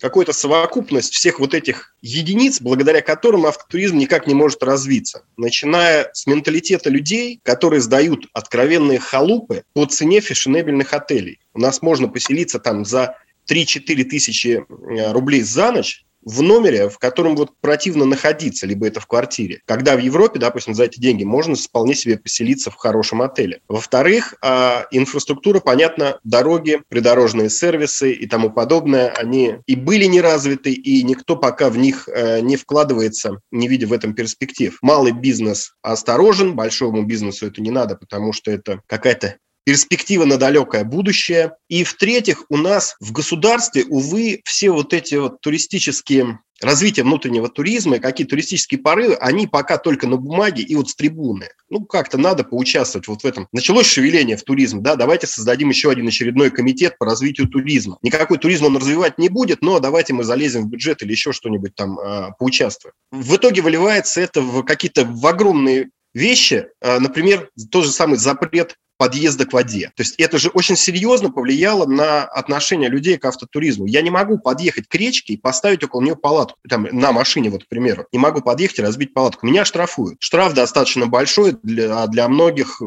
какая-то 0.01 0.33
совокупность 0.33 1.13
всех 1.13 1.41
вот 1.41 1.55
этих 1.55 1.95
единиц, 2.01 2.61
благодаря 2.61 3.03
которым 3.03 3.47
автотуризм 3.47 3.99
никак 3.99 4.27
не 4.27 4.35
может 4.35 4.63
развиться. 4.63 5.25
Начиная 5.37 6.11
с 6.13 6.27
менталитета 6.27 6.91
людей, 6.91 7.41
которые 7.43 7.81
сдают 7.81 8.27
откровенные 8.33 8.99
халупы 8.99 9.65
по 9.75 9.85
цене 9.87 10.21
фешенебельных 10.21 10.93
отелей. 10.93 11.41
У 11.55 11.61
нас 11.61 11.83
можно 11.83 12.09
поселиться 12.09 12.59
там 12.59 12.85
за 12.85 13.17
3-4 13.49 14.05
тысячи 14.05 14.65
э, 14.69 15.13
рублей 15.13 15.43
за 15.43 15.73
ночь, 15.73 16.05
в 16.23 16.43
номере, 16.43 16.89
в 16.89 16.99
котором 16.99 17.37
вот 17.37 17.51
противно 17.61 18.05
находиться, 18.05 18.67
либо 18.67 18.87
это 18.87 19.01
в 19.01 19.07
квартире. 19.07 19.63
Когда 19.65 19.97
в 19.97 20.01
Европе, 20.01 20.39
допустим, 20.39 20.75
за 20.75 20.85
эти 20.85 21.01
деньги 21.01 21.25
можно 21.25 21.55
вполне 21.55 21.95
себе 21.95 22.19
поселиться 22.19 22.71
в 22.71 22.77
хорошем 22.77 23.23
отеле. 23.23 23.61
Во-вторых, 23.69 24.35
а, 24.43 24.87
инфраструктура, 24.91 25.61
понятно, 25.61 26.19
дороги, 26.25 26.83
придорожные 26.89 27.51
сервисы 27.51 28.13
и 28.13 28.27
тому 28.27 28.51
подобное, 28.51 29.09
они 29.11 29.57
и 29.67 29.77
были 29.77 30.05
не 30.05 30.21
развиты, 30.21 30.73
и 30.73 31.03
никто 31.03 31.37
пока 31.37 31.71
в 31.71 31.79
них 31.79 32.09
э, 32.09 32.41
не 32.41 32.57
вкладывается, 32.57 33.41
не 33.51 33.69
видя 33.69 33.87
в 33.87 33.93
этом 33.93 34.15
перспектив. 34.15 34.79
Малый 34.83 35.13
бизнес 35.13 35.75
осторожен, 35.83 36.55
большому 36.55 37.05
бизнесу 37.05 37.47
это 37.47 37.61
не 37.61 37.71
надо, 37.71 37.97
потому 37.97 38.33
что 38.33 38.51
это 38.51 38.81
какая-то 38.87 39.37
перспектива 39.65 40.25
на 40.25 40.37
далекое 40.37 40.85
будущее. 40.85 41.57
И 41.69 41.85
в-третьих, 41.85 42.45
у 42.49 42.57
нас 42.57 42.97
в 43.01 43.13
государстве, 43.13 43.85
увы, 43.85 44.41
все 44.45 44.71
вот 44.71 44.93
эти 44.93 45.15
вот 45.17 45.41
туристические 45.41 46.41
развитие 46.61 47.05
внутреннего 47.05 47.49
туризма 47.49 47.97
и 47.97 48.01
какие 48.01 48.27
туристические 48.27 48.81
порывы, 48.81 49.15
они 49.15 49.47
пока 49.47 49.79
только 49.79 50.07
на 50.07 50.17
бумаге 50.17 50.63
и 50.63 50.75
вот 50.77 50.91
с 50.91 50.95
трибуны. 50.95 51.49
Ну, 51.71 51.85
как-то 51.85 52.19
надо 52.19 52.45
поучаствовать 52.45 53.09
вот 53.09 53.23
в 53.23 53.27
этом. 53.27 53.49
Началось 53.53 53.87
шевеление 53.87 54.37
в 54.37 54.43
туризм, 54.43 54.83
да, 54.83 54.97
давайте 54.97 55.27
создадим 55.27 55.71
еще 55.71 55.91
один 55.91 56.09
очередной 56.09 56.51
комитет 56.51 56.99
по 56.99 57.07
развитию 57.07 57.49
туризма. 57.49 57.99
Никакой 58.03 58.39
туризм 58.39 58.67
он 58.67 58.77
развивать 58.77 59.19
не 59.19 59.29
будет, 59.29 59.63
но 59.63 59.81
давайте 59.81 60.13
мы 60.13 60.25
залезем 60.25 60.65
в 60.65 60.69
бюджет 60.69 61.03
или 61.03 61.13
еще 61.13 61.33
что-нибудь 61.33 61.75
там 61.75 61.99
э, 61.99 62.31
поучаствуем. 62.39 62.95
В 63.11 63.37
итоге 63.37 63.63
выливается 63.63 64.21
это 64.21 64.43
в 64.43 64.63
какие-то 64.63 65.05
в 65.05 65.27
огромные 65.27 65.91
вещи, 66.13 66.67
э, 66.81 66.99
например, 66.99 67.51
тот 67.71 67.85
же 67.85 67.91
самый 67.91 68.19
запрет 68.19 68.77
подъезда 69.01 69.47
к 69.47 69.55
воде. 69.55 69.91
То 69.97 70.03
есть 70.03 70.17
это 70.19 70.37
же 70.37 70.51
очень 70.51 70.77
серьезно 70.77 71.31
повлияло 71.33 71.87
на 71.87 72.25
отношение 72.25 72.91
людей 72.91 73.17
к 73.17 73.25
автотуризму. 73.25 73.87
Я 73.87 74.03
не 74.03 74.11
могу 74.11 74.39
подъехать 74.39 74.89
к 74.89 74.95
речке 74.95 75.33
и 75.33 75.37
поставить 75.39 75.83
около 75.83 76.03
нее 76.03 76.17
палатку, 76.17 76.59
там, 76.69 76.87
на 76.93 77.11
машине, 77.11 77.49
вот, 77.49 77.65
к 77.65 77.69
примеру. 77.69 78.05
Не 78.13 78.19
могу 78.19 78.43
подъехать 78.43 78.81
и 78.81 78.83
разбить 78.83 79.15
палатку. 79.15 79.47
Меня 79.47 79.65
штрафуют. 79.65 80.19
Штраф 80.21 80.53
достаточно 80.53 81.07
большой 81.07 81.57
для, 81.63 82.07
для 82.09 82.29
многих 82.29 82.83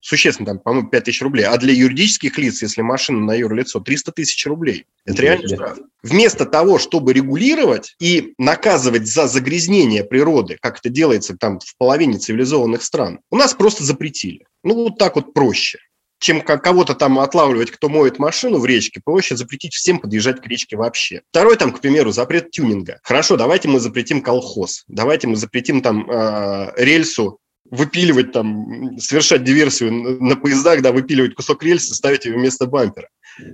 существенно, 0.00 0.46
там, 0.46 0.58
по-моему, 0.58 0.88
5 0.88 1.04
тысяч 1.04 1.22
рублей, 1.22 1.44
а 1.44 1.56
для 1.56 1.72
юридических 1.72 2.38
лиц, 2.38 2.62
если 2.62 2.82
машина 2.82 3.20
на 3.20 3.34
юрлицо, 3.34 3.80
300 3.80 4.12
тысяч 4.12 4.46
рублей. 4.46 4.86
Это 5.04 5.22
реально 5.22 5.48
штраф. 5.48 5.78
Вместо 6.02 6.46
того, 6.46 6.78
чтобы 6.78 7.12
регулировать 7.12 7.94
и 8.00 8.34
наказывать 8.38 9.06
за 9.06 9.26
загрязнение 9.26 10.04
природы, 10.04 10.58
как 10.60 10.78
это 10.78 10.88
делается 10.88 11.36
там 11.36 11.58
в 11.60 11.76
половине 11.76 12.18
цивилизованных 12.18 12.82
стран, 12.82 13.20
у 13.30 13.36
нас 13.36 13.54
просто 13.54 13.84
запретили. 13.84 14.46
Ну, 14.62 14.74
вот 14.74 14.98
так 14.98 15.16
вот 15.16 15.34
проще 15.34 15.78
чем 16.18 16.40
кого-то 16.40 16.94
там 16.94 17.18
отлавливать, 17.18 17.70
кто 17.70 17.88
моет 17.88 18.18
машину 18.18 18.58
в 18.58 18.66
речке, 18.66 19.00
проще 19.04 19.36
запретить 19.36 19.74
всем 19.74 19.98
подъезжать 19.98 20.40
к 20.40 20.46
речке 20.46 20.76
вообще. 20.76 21.22
Второй 21.30 21.56
там, 21.56 21.72
к 21.72 21.80
примеру, 21.80 22.10
запрет 22.10 22.50
тюнинга. 22.50 23.00
Хорошо, 23.02 23.36
давайте 23.36 23.68
мы 23.68 23.80
запретим 23.80 24.22
колхоз, 24.22 24.84
давайте 24.88 25.26
мы 25.28 25.36
запретим 25.36 25.82
там 25.82 26.10
э, 26.10 26.72
рельсу 26.76 27.38
выпиливать 27.70 28.32
там, 28.32 28.98
совершать 28.98 29.44
диверсию 29.44 29.92
на 30.22 30.36
поездах, 30.36 30.82
да, 30.82 30.92
выпиливать 30.92 31.34
кусок 31.34 31.62
рельса, 31.62 31.94
ставить 31.94 32.24
его 32.24 32.38
вместо 32.38 32.66
бампера. 32.66 33.08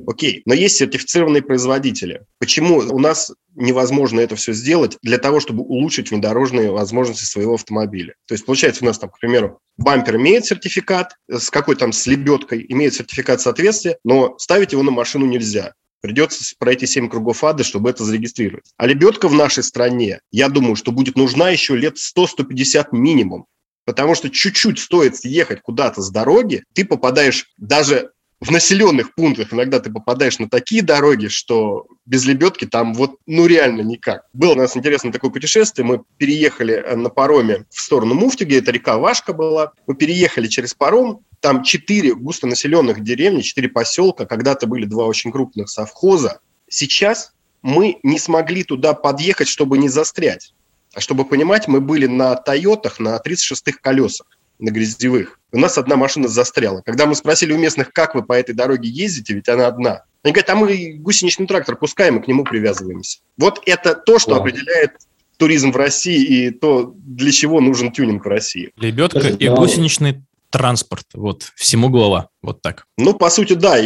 Окей, 0.07 0.43
но 0.47 0.55
есть 0.55 0.77
сертифицированные 0.77 1.43
производители. 1.43 2.23
Почему 2.39 2.79
у 2.79 2.99
нас 2.99 3.33
невозможно 3.55 4.21
это 4.21 4.37
все 4.37 4.53
сделать 4.53 4.97
для 5.03 5.19
того, 5.19 5.41
чтобы 5.41 5.65
улучшить 5.65 6.11
внедорожные 6.11 6.71
возможности 6.71 7.25
своего 7.25 7.55
автомобиля? 7.55 8.15
То 8.27 8.35
есть, 8.35 8.45
получается, 8.45 8.85
у 8.85 8.87
нас 8.87 8.99
там, 8.99 9.11
к 9.11 9.19
примеру, 9.19 9.59
бампер 9.77 10.17
имеет 10.17 10.45
сертификат, 10.45 11.17
с 11.29 11.51
какой 11.51 11.77
там 11.77 11.93
с 11.93 12.07
лебедкой, 12.07 12.65
имеет 12.69 12.95
сертификат 12.95 13.41
соответствия, 13.41 13.99
но 14.05 14.37
ставить 14.39 14.73
его 14.73 14.83
на 14.83 14.93
машину 14.93 15.27
нельзя. 15.27 15.75
Придется 16.01 16.43
пройти 16.59 16.87
7 16.87 17.09
кругов 17.09 17.45
ада, 17.45 17.63
чтобы 17.63 17.89
это 17.89 18.05
зарегистрировать. 18.05 18.73
А 18.77 18.87
лебедка 18.87 19.29
в 19.29 19.35
нашей 19.35 19.63
стране, 19.63 20.19
я 20.33 20.49
думаю, 20.49 20.75
что 20.75 20.91
будет 20.91 21.17
нужна 21.17 21.51
еще 21.51 21.77
лет 21.77 21.97
100-150 21.97 22.89
минимум. 22.91 23.47
Потому 23.85 24.15
что 24.15 24.31
чуть-чуть 24.31 24.79
стоит 24.79 25.17
съехать 25.17 25.61
куда-то 25.61 26.03
с 26.03 26.11
дороги, 26.11 26.65
ты 26.73 26.85
попадаешь 26.85 27.53
даже 27.57 28.13
в 28.43 28.51
населенных 28.51 29.15
пунктах 29.15 29.53
иногда 29.53 29.79
ты 29.79 29.89
попадаешь 29.89 30.41
на 30.41 30.49
такие 30.49 30.83
дороги, 30.83 31.29
что 31.29 31.87
без 32.07 32.25
лебедки 32.25 32.65
там 32.65 32.93
вот 32.93 33.15
ну 33.25 33.47
реально 33.47 33.83
никак. 33.83 34.27
Было 34.33 34.53
у 34.53 34.57
нас 34.57 34.77
интересное 34.77 35.13
такое 35.13 35.31
путешествие. 35.31 35.87
Мы 35.87 36.03
переехали 36.17 36.75
э, 36.75 36.97
на 36.97 37.09
пароме 37.09 37.67
в 37.71 37.81
сторону 37.81 38.15
Муфти, 38.15 38.43
где 38.43 38.59
это 38.59 38.73
река 38.73 38.99
Вашка 38.99 39.33
была. 39.33 39.73
Мы 39.87 39.95
переехали 39.95 40.49
через 40.49 40.75
паром. 40.75 41.25
Там 41.39 41.63
четыре 41.63 42.17
густонаселенных 42.17 43.01
деревни, 43.05 43.43
четыре 43.43 43.69
поселка. 43.69 44.27
Когда-то 44.27 44.67
были 44.67 44.87
два 44.87 45.07
очень 45.07 45.31
крупных 45.31 45.71
совхоза. 45.71 46.41
Сейчас 46.69 47.35
мы 47.63 48.01
не 48.03 48.19
смогли 48.19 48.65
туда 48.65 48.93
подъехать, 48.93 49.47
чтобы 49.47 49.79
не 49.79 49.89
застрять. 49.89 50.53
А 50.95 51.01
чтобы 51.01 51.25
понимать, 51.25 51.69
мы 51.69 51.81
были 51.81 52.07
на 52.07 52.35
Тойотах 52.37 53.01
на 53.01 53.17
36-х 53.17 53.79
колесах, 53.81 54.27
на 54.59 54.71
грязевых. 54.71 55.39
У 55.53 55.59
нас 55.59 55.79
одна 55.79 55.97
машина 55.97 56.29
застряла. 56.29 56.83
Когда 56.83 57.07
мы 57.07 57.15
спросили 57.15 57.53
у 57.53 57.59
местных, 57.59 57.93
как 57.93 58.15
вы 58.15 58.23
по 58.23 58.35
этой 58.35 58.55
дороге 58.55 58.89
ездите, 58.89 59.35
ведь 59.35 59.49
она 59.49 59.67
одна. 59.67 60.05
Они 60.23 60.33
говорят, 60.33 60.51
а 60.51 60.55
мы 60.55 60.95
гусеничный 60.99 61.47
трактор 61.47 61.77
пускаем 61.77 62.19
и 62.19 62.23
к 62.23 62.29
нему 62.29 62.45
привязываемся. 62.45 63.21
Вот 63.37 63.61
это 63.67 63.95
то, 63.95 64.19
что 64.19 64.33
wow. 64.33 64.41
определяет 64.41 64.93
туризм 65.37 65.73
в 65.73 65.77
России 65.77 66.47
и 66.47 66.51
то, 66.51 66.95
для 66.97 67.33
чего 67.33 67.61
нужен 67.61 67.91
тюнинг 67.91 68.25
в 68.25 68.29
России. 68.29 68.71
Лебедка 68.77 69.29
и 69.29 69.49
гусеничный 69.49 70.23
транспорт. 70.51 71.07
Вот, 71.15 71.51
всему 71.57 71.89
голова. 71.89 72.29
Вот 72.43 72.63
так. 72.63 72.87
Ну, 72.99 73.15
по 73.15 73.31
сути, 73.31 73.55
да. 73.55 73.79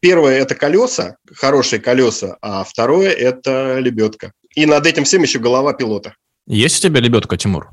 Первое– 0.00 0.38
это 0.40 0.54
колеса, 0.54 1.18
хорошие 1.32 1.80
колеса, 1.80 2.38
а 2.40 2.64
второе– 2.64 3.10
это 3.12 3.78
лебедка. 3.78 4.32
И 4.56 4.66
над 4.66 4.86
этим 4.86 5.04
всем 5.04 5.22
еще 5.22 5.38
голова 5.38 5.74
пилота. 5.74 6.14
Есть 6.46 6.84
у 6.84 6.88
тебя 6.88 7.00
лебедка, 7.00 7.36
Тимур? 7.36 7.70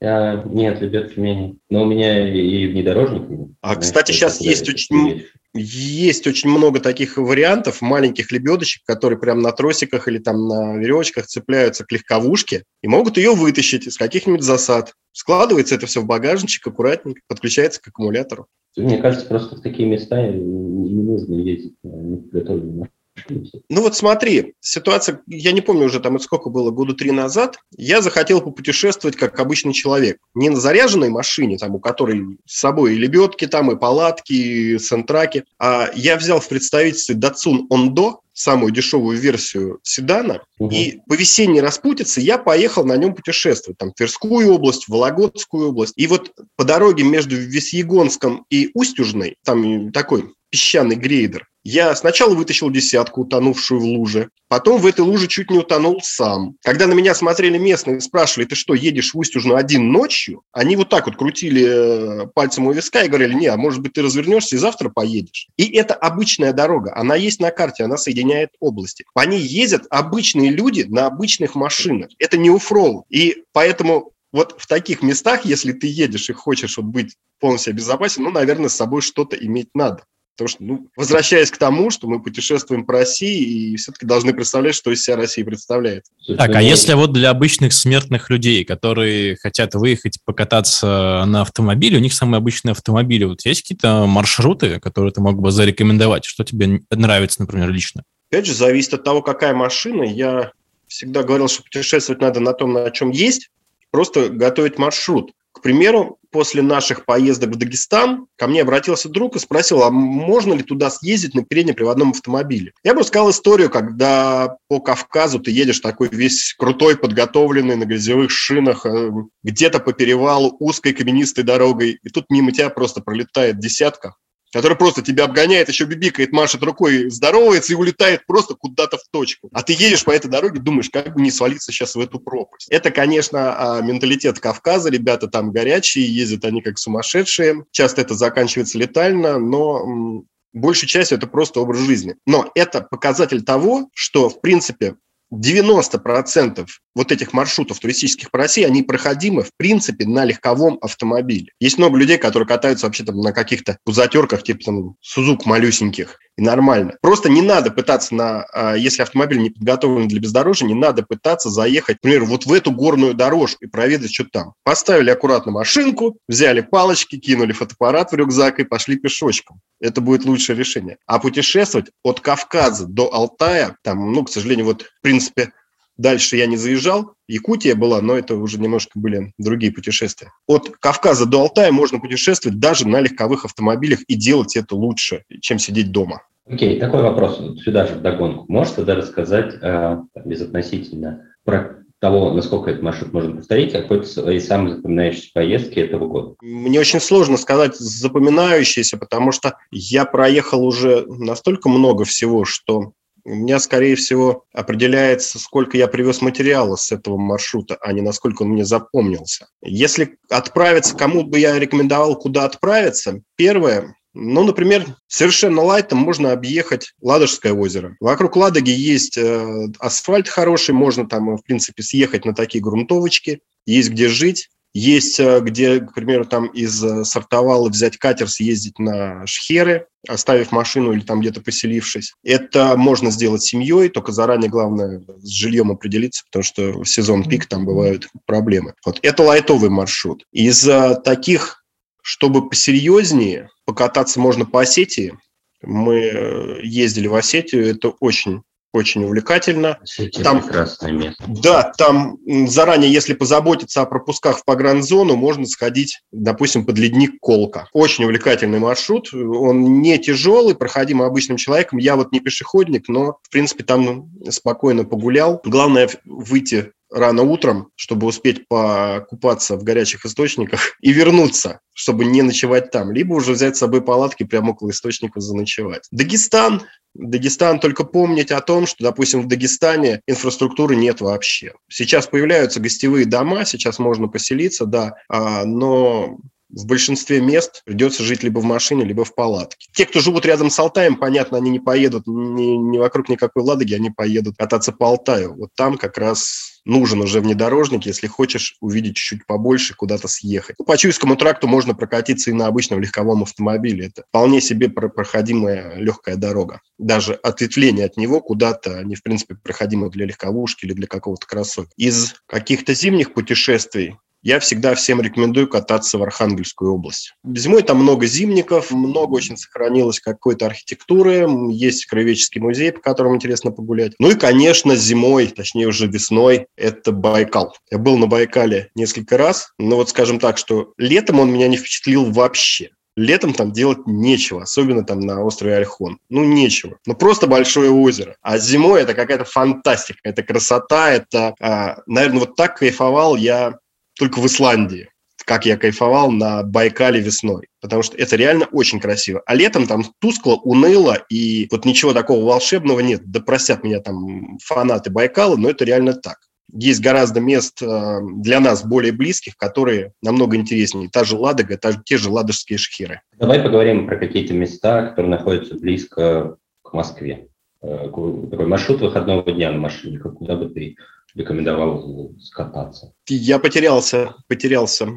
А, 0.00 0.42
нет, 0.44 0.80
лебедки 0.80 1.18
у 1.18 1.22
меня 1.22 1.34
нет. 1.34 1.56
Но 1.70 1.82
у 1.82 1.86
меня 1.86 2.28
и 2.28 2.66
внедорожник. 2.66 3.22
А, 3.60 3.74
знаешь, 3.74 3.86
кстати, 3.86 4.12
сейчас 4.12 4.40
есть 4.40 4.68
очень, 4.68 5.24
есть 5.54 6.26
очень 6.26 6.50
много 6.50 6.80
таких 6.80 7.16
вариантов 7.18 7.82
маленьких 7.82 8.32
лебедочек, 8.32 8.82
которые 8.84 9.18
прям 9.18 9.40
на 9.40 9.52
тросиках 9.52 10.08
или 10.08 10.18
там 10.18 10.48
на 10.48 10.76
веревочках 10.76 11.26
цепляются 11.26 11.84
к 11.84 11.92
легковушке 11.92 12.64
и 12.82 12.88
могут 12.88 13.16
ее 13.16 13.34
вытащить 13.34 13.86
из 13.86 13.96
каких-нибудь 13.96 14.42
засад. 14.42 14.92
Складывается 15.12 15.74
это 15.74 15.86
все 15.86 16.00
в 16.00 16.06
багажничек 16.06 16.66
аккуратненько, 16.66 17.20
подключается 17.28 17.80
к 17.80 17.88
аккумулятору. 17.88 18.46
Мне 18.76 18.98
кажется, 18.98 19.26
просто 19.26 19.56
в 19.56 19.60
такие 19.60 19.88
места 19.88 20.26
не 20.26 21.02
нужно 21.02 21.34
ездить 21.34 21.76
на 21.82 21.94
неподготовленной 21.94 22.72
машине. 22.72 23.01
Ну 23.28 23.82
вот 23.82 23.96
смотри, 23.96 24.54
ситуация, 24.60 25.20
я 25.26 25.52
не 25.52 25.60
помню 25.60 25.86
уже 25.86 26.00
там 26.00 26.18
сколько 26.20 26.50
было, 26.50 26.70
года 26.70 26.94
три 26.94 27.10
назад, 27.10 27.58
я 27.76 28.02
захотел 28.02 28.40
попутешествовать 28.40 29.16
как 29.16 29.38
обычный 29.38 29.72
человек. 29.72 30.18
Не 30.34 30.50
на 30.50 30.60
заряженной 30.60 31.10
машине, 31.10 31.58
там, 31.58 31.74
у 31.74 31.80
которой 31.80 32.38
с 32.46 32.60
собой 32.60 32.94
и 32.94 32.98
лебедки 32.98 33.46
там, 33.46 33.70
и 33.70 33.78
палатки, 33.78 34.32
и 34.32 34.78
сентраки, 34.78 35.44
а 35.58 35.90
я 35.94 36.16
взял 36.16 36.40
в 36.40 36.48
представительстве 36.48 37.14
Datsun 37.14 37.68
Ondo, 37.70 38.16
самую 38.34 38.72
дешевую 38.72 39.18
версию 39.18 39.78
седана, 39.82 40.42
Мгм. 40.58 40.70
и 40.70 41.00
по 41.06 41.14
весенней 41.14 41.60
распутице 41.60 42.20
я 42.20 42.38
поехал 42.38 42.84
на 42.84 42.96
нем 42.96 43.14
путешествовать. 43.14 43.78
Там 43.78 43.92
Тверскую 43.92 44.52
область, 44.54 44.88
Вологодскую 44.88 45.68
область. 45.68 45.92
И 45.96 46.06
вот 46.06 46.32
по 46.56 46.64
дороге 46.64 47.04
между 47.04 47.36
Весьегонском 47.36 48.46
и 48.48 48.70
Устюжной, 48.74 49.36
там 49.44 49.92
такой 49.92 50.32
песчаный 50.50 50.96
грейдер, 50.96 51.46
я 51.64 51.94
сначала 51.94 52.34
вытащил 52.34 52.70
десятку, 52.70 53.22
утонувшую 53.22 53.80
в 53.80 53.84
луже, 53.84 54.30
потом 54.48 54.80
в 54.80 54.86
этой 54.86 55.00
луже 55.00 55.28
чуть 55.28 55.50
не 55.50 55.58
утонул 55.58 56.00
сам. 56.02 56.56
Когда 56.62 56.86
на 56.86 56.92
меня 56.92 57.14
смотрели 57.14 57.58
местные 57.58 57.98
и 57.98 58.00
спрашивали, 58.00 58.46
ты 58.46 58.54
что, 58.54 58.74
едешь 58.74 59.14
в 59.14 59.18
Устюжну 59.18 59.54
один 59.54 59.92
ночью? 59.92 60.42
Они 60.52 60.76
вот 60.76 60.88
так 60.88 61.06
вот 61.06 61.16
крутили 61.16 62.24
э, 62.24 62.26
пальцем 62.34 62.66
у 62.66 62.72
виска 62.72 63.02
и 63.04 63.08
говорили, 63.08 63.34
не, 63.34 63.46
а 63.46 63.56
может 63.56 63.80
быть 63.80 63.92
ты 63.92 64.02
развернешься 64.02 64.56
и 64.56 64.58
завтра 64.58 64.88
поедешь. 64.88 65.48
И 65.56 65.76
это 65.76 65.94
обычная 65.94 66.52
дорога, 66.52 66.96
она 66.96 67.14
есть 67.14 67.40
на 67.40 67.50
карте, 67.50 67.84
она 67.84 67.96
соединяет 67.96 68.50
области. 68.60 69.04
По 69.14 69.24
ней 69.26 69.40
ездят 69.40 69.86
обычные 69.90 70.50
люди 70.50 70.82
на 70.88 71.06
обычных 71.06 71.54
машинах. 71.54 72.10
Это 72.18 72.36
не 72.36 72.50
оффроуд. 72.50 73.04
И 73.08 73.44
поэтому 73.52 74.12
вот 74.32 74.54
в 74.58 74.66
таких 74.66 75.02
местах, 75.02 75.44
если 75.44 75.72
ты 75.72 75.86
едешь 75.86 76.30
и 76.30 76.32
хочешь 76.32 76.76
вот 76.78 76.86
быть 76.86 77.16
полностью 77.38 77.72
обезопасен, 77.72 78.24
ну, 78.24 78.30
наверное, 78.30 78.68
с 78.68 78.74
собой 78.74 79.02
что-то 79.02 79.36
иметь 79.36 79.68
надо. 79.74 80.04
Потому 80.34 80.48
что, 80.48 80.64
ну, 80.64 80.88
возвращаясь 80.96 81.50
к 81.50 81.58
тому, 81.58 81.90
что 81.90 82.08
мы 82.08 82.22
путешествуем 82.22 82.86
по 82.86 82.94
России 82.94 83.72
и 83.72 83.76
все-таки 83.76 84.06
должны 84.06 84.32
представлять, 84.32 84.74
что 84.74 84.90
из 84.90 85.02
себя 85.02 85.16
Россия 85.16 85.44
представляет. 85.44 86.06
Так, 86.26 86.54
а 86.54 86.62
если 86.62 86.94
вот 86.94 87.12
для 87.12 87.30
обычных 87.30 87.74
смертных 87.74 88.30
людей, 88.30 88.64
которые 88.64 89.36
хотят 89.36 89.74
выехать 89.74 90.18
покататься 90.24 91.24
на 91.26 91.42
автомобиле, 91.42 91.98
у 91.98 92.00
них 92.00 92.14
самые 92.14 92.38
обычные 92.38 92.72
автомобили, 92.72 93.24
вот 93.24 93.44
есть 93.44 93.62
какие-то 93.62 94.06
маршруты, 94.06 94.80
которые 94.80 95.12
ты 95.12 95.20
мог 95.20 95.38
бы 95.38 95.50
зарекомендовать? 95.50 96.24
Что 96.24 96.44
тебе 96.44 96.80
нравится, 96.90 97.42
например, 97.42 97.70
лично? 97.70 98.02
Опять 98.30 98.46
же, 98.46 98.54
зависит 98.54 98.94
от 98.94 99.04
того, 99.04 99.20
какая 99.20 99.54
машина. 99.54 100.04
Я 100.04 100.52
всегда 100.88 101.22
говорил, 101.22 101.48
что 101.48 101.62
путешествовать 101.62 102.22
надо 102.22 102.40
на 102.40 102.54
том, 102.54 102.72
на 102.72 102.90
чем 102.90 103.10
есть, 103.10 103.50
просто 103.90 104.30
готовить 104.30 104.78
маршрут. 104.78 105.32
К 105.52 105.60
примеру, 105.60 106.18
после 106.30 106.62
наших 106.62 107.04
поездок 107.04 107.50
в 107.50 107.56
Дагестан 107.56 108.26
ко 108.36 108.46
мне 108.46 108.62
обратился 108.62 109.08
друг 109.08 109.36
и 109.36 109.38
спросил, 109.38 109.82
а 109.82 109.90
можно 109.90 110.54
ли 110.54 110.62
туда 110.62 110.90
съездить 110.90 111.34
на 111.34 111.44
переднеприводном 111.44 112.10
автомобиле? 112.10 112.72
Я 112.82 112.94
бы 112.94 113.00
рассказал 113.00 113.30
историю, 113.30 113.70
когда 113.70 114.56
по 114.68 114.80
Кавказу 114.80 115.38
ты 115.38 115.50
едешь 115.50 115.80
такой 115.80 116.08
весь 116.08 116.54
крутой, 116.58 116.96
подготовленный 116.96 117.76
на 117.76 117.84
грязевых 117.84 118.30
шинах, 118.30 118.86
э, 118.86 119.10
где-то 119.42 119.78
по 119.78 119.92
перевалу 119.92 120.56
узкой 120.58 120.94
каменистой 120.94 121.44
дорогой, 121.44 121.98
и 122.02 122.08
тут 122.08 122.24
мимо 122.30 122.50
тебя 122.50 122.70
просто 122.70 123.02
пролетает 123.02 123.58
десятка, 123.58 124.16
который 124.52 124.76
просто 124.76 125.02
тебя 125.02 125.24
обгоняет, 125.24 125.68
еще 125.68 125.84
бибикает, 125.84 126.32
машет 126.32 126.62
рукой, 126.62 127.10
здоровается 127.10 127.72
и 127.72 127.76
улетает 127.76 128.26
просто 128.26 128.54
куда-то 128.54 128.98
в 128.98 129.08
точку. 129.10 129.48
А 129.52 129.62
ты 129.62 129.72
едешь 129.72 130.04
по 130.04 130.10
этой 130.10 130.30
дороге, 130.30 130.60
думаешь, 130.60 130.90
как 130.90 131.14
бы 131.14 131.22
не 131.22 131.30
свалиться 131.30 131.72
сейчас 131.72 131.94
в 131.94 132.00
эту 132.00 132.20
пропасть. 132.20 132.68
Это, 132.68 132.90
конечно, 132.90 133.78
а, 133.78 133.80
менталитет 133.80 134.38
Кавказа. 134.38 134.90
Ребята 134.90 135.28
там 135.28 135.52
горячие, 135.52 136.04
ездят 136.04 136.44
они 136.44 136.60
как 136.60 136.78
сумасшедшие. 136.78 137.64
Часто 137.70 138.02
это 138.02 138.14
заканчивается 138.14 138.78
летально, 138.78 139.38
но 139.38 140.24
большей 140.52 140.88
частью 140.88 141.18
это 141.18 141.26
просто 141.26 141.60
образ 141.60 141.80
жизни. 141.80 142.16
Но 142.26 142.50
это 142.54 142.82
показатель 142.82 143.42
того, 143.42 143.88
что, 143.94 144.28
в 144.28 144.40
принципе, 144.40 144.96
90% 145.32 146.66
вот 146.94 147.12
этих 147.12 147.32
маршрутов 147.32 147.78
туристических 147.78 148.30
по 148.30 148.38
России, 148.38 148.64
они 148.64 148.82
проходимы, 148.82 149.42
в 149.42 149.50
принципе, 149.56 150.06
на 150.06 150.24
легковом 150.24 150.78
автомобиле. 150.82 151.52
Есть 151.58 151.78
много 151.78 151.96
людей, 151.96 152.18
которые 152.18 152.46
катаются 152.46 152.86
вообще 152.86 153.04
там 153.04 153.16
на 153.16 153.32
каких-то 153.32 153.78
пузатерках, 153.84 154.42
типа 154.42 154.60
там 154.64 154.94
Сузук 155.00 155.46
малюсеньких, 155.46 156.18
и 156.36 156.42
нормально. 156.42 156.96
Просто 157.02 157.28
не 157.28 157.42
надо 157.42 157.70
пытаться 157.70 158.14
на, 158.14 158.44
а, 158.52 158.74
если 158.74 159.02
автомобиль 159.02 159.38
не 159.38 159.50
подготовлен 159.50 160.08
для 160.08 160.20
бездорожья, 160.20 160.66
не 160.66 160.74
надо 160.74 161.02
пытаться 161.02 161.50
заехать, 161.50 161.98
например, 162.02 162.24
вот 162.24 162.46
в 162.46 162.52
эту 162.52 162.70
горную 162.72 163.14
дорожку 163.14 163.64
и 163.64 163.68
проведать, 163.68 164.12
что 164.12 164.24
там. 164.24 164.54
Поставили 164.64 165.10
аккуратно 165.10 165.52
машинку, 165.52 166.18
взяли 166.28 166.60
палочки, 166.60 167.18
кинули 167.18 167.52
фотоаппарат 167.52 168.12
в 168.12 168.14
рюкзак 168.14 168.60
и 168.60 168.64
пошли 168.64 168.96
пешочком. 168.96 169.60
Это 169.80 170.00
будет 170.00 170.24
лучшее 170.24 170.56
решение. 170.56 170.96
А 171.06 171.18
путешествовать 171.18 171.90
от 172.02 172.20
Кавказа 172.20 172.86
до 172.86 173.12
Алтая, 173.12 173.76
там, 173.82 174.12
ну, 174.12 174.24
к 174.24 174.30
сожалению, 174.30 174.66
вот, 174.66 174.82
в 174.82 175.00
принципе, 175.02 175.52
Дальше 175.96 176.36
я 176.36 176.46
не 176.46 176.56
заезжал, 176.56 177.14
Якутия 177.28 177.74
была, 177.74 178.00
но 178.00 178.16
это 178.16 178.36
уже 178.36 178.58
немножко 178.58 178.98
были 178.98 179.32
другие 179.38 179.72
путешествия. 179.72 180.32
От 180.46 180.70
Кавказа 180.80 181.26
до 181.26 181.40
Алтая 181.40 181.70
можно 181.72 182.00
путешествовать 182.00 182.58
даже 182.58 182.88
на 182.88 183.00
легковых 183.00 183.44
автомобилях 183.44 184.02
и 184.02 184.14
делать 184.14 184.56
это 184.56 184.74
лучше, 184.74 185.24
чем 185.40 185.58
сидеть 185.58 185.92
дома. 185.92 186.22
Окей, 186.46 186.80
такой 186.80 187.02
вопрос 187.02 187.40
сюда 187.62 187.86
же 187.86 187.94
вдогонку. 187.94 188.46
Можешь 188.48 188.74
тогда 188.74 188.94
рассказать 188.94 189.54
э, 189.60 189.98
безотносительно 190.24 191.26
про 191.44 191.82
того, 192.02 192.32
насколько 192.32 192.70
этот 192.70 192.82
маршрут 192.82 193.12
можно 193.12 193.36
повторить, 193.36 193.72
какой-то 193.72 194.06
свои 194.06 194.40
самые 194.40 194.74
запоминающиеся 194.74 195.30
поездки 195.32 195.78
этого 195.78 196.08
года? 196.08 196.34
Мне 196.42 196.80
очень 196.80 197.00
сложно 197.00 197.36
сказать 197.36 197.76
запоминающиеся, 197.76 198.98
потому 198.98 199.30
что 199.30 199.56
я 199.70 200.04
проехал 200.04 200.64
уже 200.64 201.06
настолько 201.06 201.68
много 201.68 202.04
всего, 202.04 202.44
что 202.44 202.92
у 203.24 203.34
меня, 203.34 203.58
скорее 203.58 203.96
всего, 203.96 204.44
определяется, 204.52 205.38
сколько 205.38 205.76
я 205.76 205.86
привез 205.86 206.20
материала 206.20 206.76
с 206.76 206.92
этого 206.92 207.16
маршрута, 207.16 207.76
а 207.80 207.92
не 207.92 208.00
насколько 208.00 208.42
он 208.42 208.50
мне 208.50 208.64
запомнился. 208.64 209.48
Если 209.62 210.18
отправиться, 210.28 210.96
кому 210.96 211.22
бы 211.24 211.38
я 211.38 211.58
рекомендовал, 211.58 212.18
куда 212.18 212.44
отправиться, 212.44 213.22
первое, 213.36 213.94
ну, 214.14 214.44
например, 214.44 214.84
совершенно 215.06 215.62
лайтом 215.62 215.98
можно 215.98 216.32
объехать 216.32 216.92
Ладожское 217.00 217.52
озеро. 217.52 217.96
Вокруг 218.00 218.36
Ладоги 218.36 218.70
есть 218.70 219.16
э, 219.16 219.68
асфальт 219.78 220.28
хороший, 220.28 220.74
можно 220.74 221.08
там, 221.08 221.36
в 221.36 221.42
принципе, 221.42 221.82
съехать 221.82 222.24
на 222.24 222.34
такие 222.34 222.62
грунтовочки, 222.62 223.40
есть 223.64 223.90
где 223.90 224.08
жить. 224.08 224.50
Есть, 224.74 225.20
э, 225.20 225.40
где, 225.40 225.80
к 225.80 225.94
примеру, 225.94 226.24
там 226.24 226.46
из 226.46 226.82
э, 226.82 227.04
Сартовала 227.04 227.68
взять 227.68 227.98
катер, 227.98 228.28
съездить 228.28 228.78
на 228.78 229.26
Шхеры, 229.26 229.86
оставив 230.08 230.50
машину 230.50 230.92
или 230.92 231.00
там 231.00 231.20
где-то 231.20 231.40
поселившись. 231.40 232.14
Это 232.24 232.76
можно 232.76 233.10
сделать 233.10 233.42
семьей, 233.42 233.90
только 233.90 234.12
заранее 234.12 234.50
главное 234.50 235.02
с 235.18 235.28
жильем 235.28 235.70
определиться, 235.70 236.24
потому 236.30 236.42
что 236.42 236.82
в 236.82 236.86
сезон 236.86 237.24
пик 237.24 237.46
там 237.46 237.66
бывают 237.66 238.08
проблемы. 238.26 238.74
Вот 238.84 238.98
это 239.02 239.22
лайтовый 239.22 239.70
маршрут. 239.70 240.24
Из 240.32 240.66
э, 240.66 240.96
таких 241.04 241.62
чтобы 242.02 242.48
посерьезнее, 242.48 243.48
покататься 243.64 244.20
можно 244.20 244.44
по 244.44 244.62
Осетии. 244.62 245.16
Мы 245.62 246.60
ездили 246.64 247.06
в 247.06 247.14
Осетию, 247.14 247.64
это 247.64 247.90
очень 248.00 248.42
очень 248.72 249.04
увлекательно. 249.04 249.78
Осетия 249.82 250.24
Там- 250.24 250.42
прекрасное 250.42 250.92
место. 250.92 251.24
Да, 251.26 251.72
там 251.76 252.18
заранее, 252.46 252.92
если 252.92 253.12
позаботиться 253.12 253.82
о 253.82 253.86
пропусках 253.86 254.38
в 254.38 254.44
погранзону, 254.44 255.16
можно 255.16 255.46
сходить, 255.46 256.00
допустим, 256.10 256.64
под 256.64 256.78
ледник 256.78 257.20
Колка. 257.20 257.68
Очень 257.72 258.04
увлекательный 258.04 258.58
маршрут, 258.58 259.12
он 259.12 259.80
не 259.80 259.98
тяжелый, 259.98 260.54
проходим 260.54 261.02
обычным 261.02 261.36
человеком. 261.36 261.78
Я 261.78 261.96
вот 261.96 262.12
не 262.12 262.20
пешеходник, 262.20 262.88
но, 262.88 263.18
в 263.22 263.30
принципе, 263.30 263.64
там 263.64 264.10
спокойно 264.30 264.84
погулял. 264.84 265.40
Главное 265.44 265.88
выйти 266.04 266.72
рано 266.90 267.22
утром, 267.22 267.68
чтобы 267.74 268.06
успеть 268.06 268.46
покупаться 268.48 269.56
в 269.56 269.64
горячих 269.64 270.04
источниках 270.04 270.76
и 270.80 270.92
вернуться, 270.92 271.60
чтобы 271.72 272.04
не 272.04 272.22
ночевать 272.22 272.70
там, 272.70 272.92
либо 272.92 273.14
уже 273.14 273.32
взять 273.32 273.56
с 273.56 273.60
собой 273.60 273.82
палатки 273.82 274.24
прямо 274.24 274.50
около 274.50 274.70
источника 274.70 275.20
заночевать. 275.20 275.86
Дагестан. 275.90 276.62
Дагестан 276.94 277.58
только 277.58 277.84
помнить 277.84 278.30
о 278.30 278.40
том, 278.40 278.66
что, 278.66 278.84
допустим, 278.84 279.22
в 279.22 279.28
Дагестане 279.28 280.02
инфраструктуры 280.06 280.76
нет 280.76 281.00
вообще. 281.00 281.54
Сейчас 281.68 282.06
появляются 282.06 282.60
гостевые 282.60 283.06
дома, 283.06 283.44
сейчас 283.44 283.78
можно 283.78 284.08
поселиться, 284.08 284.66
да, 284.66 284.94
а, 285.08 285.44
но 285.44 286.18
в 286.52 286.66
большинстве 286.66 287.20
мест 287.20 287.62
придется 287.64 288.02
жить 288.02 288.22
либо 288.22 288.40
в 288.40 288.44
машине, 288.44 288.84
либо 288.84 289.04
в 289.04 289.14
палатке. 289.14 289.68
Те, 289.72 289.86
кто 289.86 290.00
живут 290.00 290.26
рядом 290.26 290.50
с 290.50 290.58
Алтаем, 290.58 290.96
понятно, 290.96 291.38
они 291.38 291.50
не 291.50 291.60
поедут 291.60 292.06
ни, 292.06 292.56
ни 292.56 292.78
вокруг 292.78 293.08
никакой 293.08 293.42
Ладоги, 293.42 293.74
они 293.74 293.90
поедут 293.90 294.36
кататься 294.36 294.72
по 294.72 294.88
Алтаю. 294.88 295.34
Вот 295.34 295.50
там 295.56 295.78
как 295.78 295.96
раз 295.96 296.51
нужен 296.64 297.00
уже 297.00 297.20
внедорожник, 297.20 297.86
если 297.86 298.06
хочешь 298.06 298.56
увидеть 298.60 298.96
чуть 298.96 299.26
побольше, 299.26 299.74
куда-то 299.74 300.08
съехать. 300.08 300.56
Ну, 300.58 300.64
по 300.64 300.76
Чуйскому 300.76 301.16
тракту 301.16 301.48
можно 301.48 301.74
прокатиться 301.74 302.30
и 302.30 302.34
на 302.34 302.46
обычном 302.46 302.80
легковом 302.80 303.22
автомобиле. 303.22 303.86
Это 303.86 304.04
вполне 304.08 304.40
себе 304.40 304.68
про- 304.68 304.88
проходимая 304.88 305.76
легкая 305.76 306.16
дорога. 306.16 306.60
Даже 306.78 307.14
ответвление 307.14 307.86
от 307.86 307.96
него 307.96 308.20
куда-то, 308.20 308.78
они, 308.78 308.94
в 308.94 309.02
принципе, 309.02 309.34
проходимы 309.34 309.90
для 309.90 310.06
легковушки 310.06 310.64
или 310.64 310.72
для 310.72 310.86
какого-то 310.86 311.26
кроссовки. 311.26 311.72
Из 311.76 312.14
каких-то 312.26 312.74
зимних 312.74 313.14
путешествий 313.14 313.96
я 314.22 314.38
всегда 314.40 314.74
всем 314.74 315.00
рекомендую 315.00 315.48
кататься 315.48 315.98
в 315.98 316.02
Архангельскую 316.02 316.74
область. 316.74 317.14
Зимой 317.24 317.62
там 317.62 317.78
много 317.78 318.06
зимников, 318.06 318.70
много 318.70 319.14
очень 319.14 319.36
сохранилось 319.36 320.00
какой-то 320.00 320.46
архитектуры, 320.46 321.26
есть 321.50 321.86
краеведческий 321.86 322.40
музей, 322.40 322.72
по 322.72 322.80
которому 322.80 323.16
интересно 323.16 323.50
погулять. 323.50 323.92
Ну 323.98 324.10
и, 324.10 324.14
конечно, 324.14 324.76
зимой, 324.76 325.26
точнее 325.26 325.66
уже 325.66 325.86
весной, 325.86 326.46
это 326.56 326.92
Байкал. 326.92 327.54
Я 327.70 327.78
был 327.78 327.98
на 327.98 328.06
Байкале 328.06 328.70
несколько 328.74 329.18
раз, 329.18 329.52
но 329.58 329.76
вот 329.76 329.90
скажем 329.90 330.18
так, 330.18 330.38
что 330.38 330.72
летом 330.78 331.20
он 331.20 331.32
меня 331.32 331.48
не 331.48 331.56
впечатлил 331.56 332.10
вообще. 332.10 332.70
Летом 332.94 333.32
там 333.32 333.52
делать 333.52 333.86
нечего, 333.86 334.42
особенно 334.42 334.84
там 334.84 335.00
на 335.00 335.24
острове 335.24 335.56
Альхон. 335.56 335.98
Ну, 336.10 336.24
нечего. 336.24 336.76
Ну, 336.84 336.94
просто 336.94 337.26
большое 337.26 337.70
озеро. 337.70 338.16
А 338.20 338.36
зимой 338.36 338.82
это 338.82 338.92
какая-то 338.92 339.24
фантастика, 339.24 340.00
это 340.02 340.22
красота, 340.22 340.90
это, 340.90 341.34
а, 341.40 341.78
наверное, 341.86 342.20
вот 342.20 342.36
так 342.36 342.58
кайфовал 342.58 343.16
я 343.16 343.54
только 343.98 344.20
в 344.20 344.26
Исландии 344.26 344.88
как 345.24 345.46
я 345.46 345.56
кайфовал 345.56 346.10
на 346.10 346.42
Байкале 346.42 347.00
весной, 347.00 347.48
потому 347.60 347.82
что 347.82 347.96
это 347.96 348.16
реально 348.16 348.46
очень 348.46 348.80
красиво. 348.80 349.22
А 349.26 349.34
летом 349.34 349.66
там 349.66 349.84
тускло, 350.00 350.34
уныло, 350.34 350.98
и 351.08 351.48
вот 351.50 351.64
ничего 351.64 351.92
такого 351.92 352.24
волшебного 352.24 352.80
нет. 352.80 353.02
Да 353.04 353.20
простят 353.20 353.64
меня 353.64 353.80
там 353.80 354.38
фанаты 354.42 354.90
Байкала, 354.90 355.36
но 355.36 355.50
это 355.50 355.64
реально 355.64 355.94
так. 355.94 356.18
Есть 356.52 356.82
гораздо 356.82 357.20
мест 357.20 357.62
э, 357.62 357.98
для 358.16 358.38
нас 358.38 358.62
более 358.62 358.92
близких, 358.92 359.36
которые 359.36 359.92
намного 360.02 360.36
интереснее. 360.36 360.90
Та 360.92 361.04
же 361.04 361.16
Ладога, 361.16 361.56
та, 361.56 361.72
те 361.72 361.96
же 361.96 362.10
ладожские 362.10 362.58
шхеры. 362.58 363.00
Давай 363.18 363.40
поговорим 363.40 363.86
про 363.86 363.96
какие-то 363.96 364.34
места, 364.34 364.88
которые 364.88 365.10
находятся 365.12 365.54
близко 365.54 366.36
к 366.62 366.74
Москве. 366.74 367.28
Э, 367.62 367.84
такой 367.84 368.46
маршрут 368.46 368.82
выходного 368.82 369.32
дня 369.32 369.50
на 369.50 369.58
машине, 369.58 369.98
куда 369.98 370.36
бы 370.36 370.50
ты 370.50 370.76
рекомендовал 371.14 372.14
скататься? 372.20 372.92
Я 373.08 373.38
потерялся, 373.38 374.14
потерялся. 374.28 374.88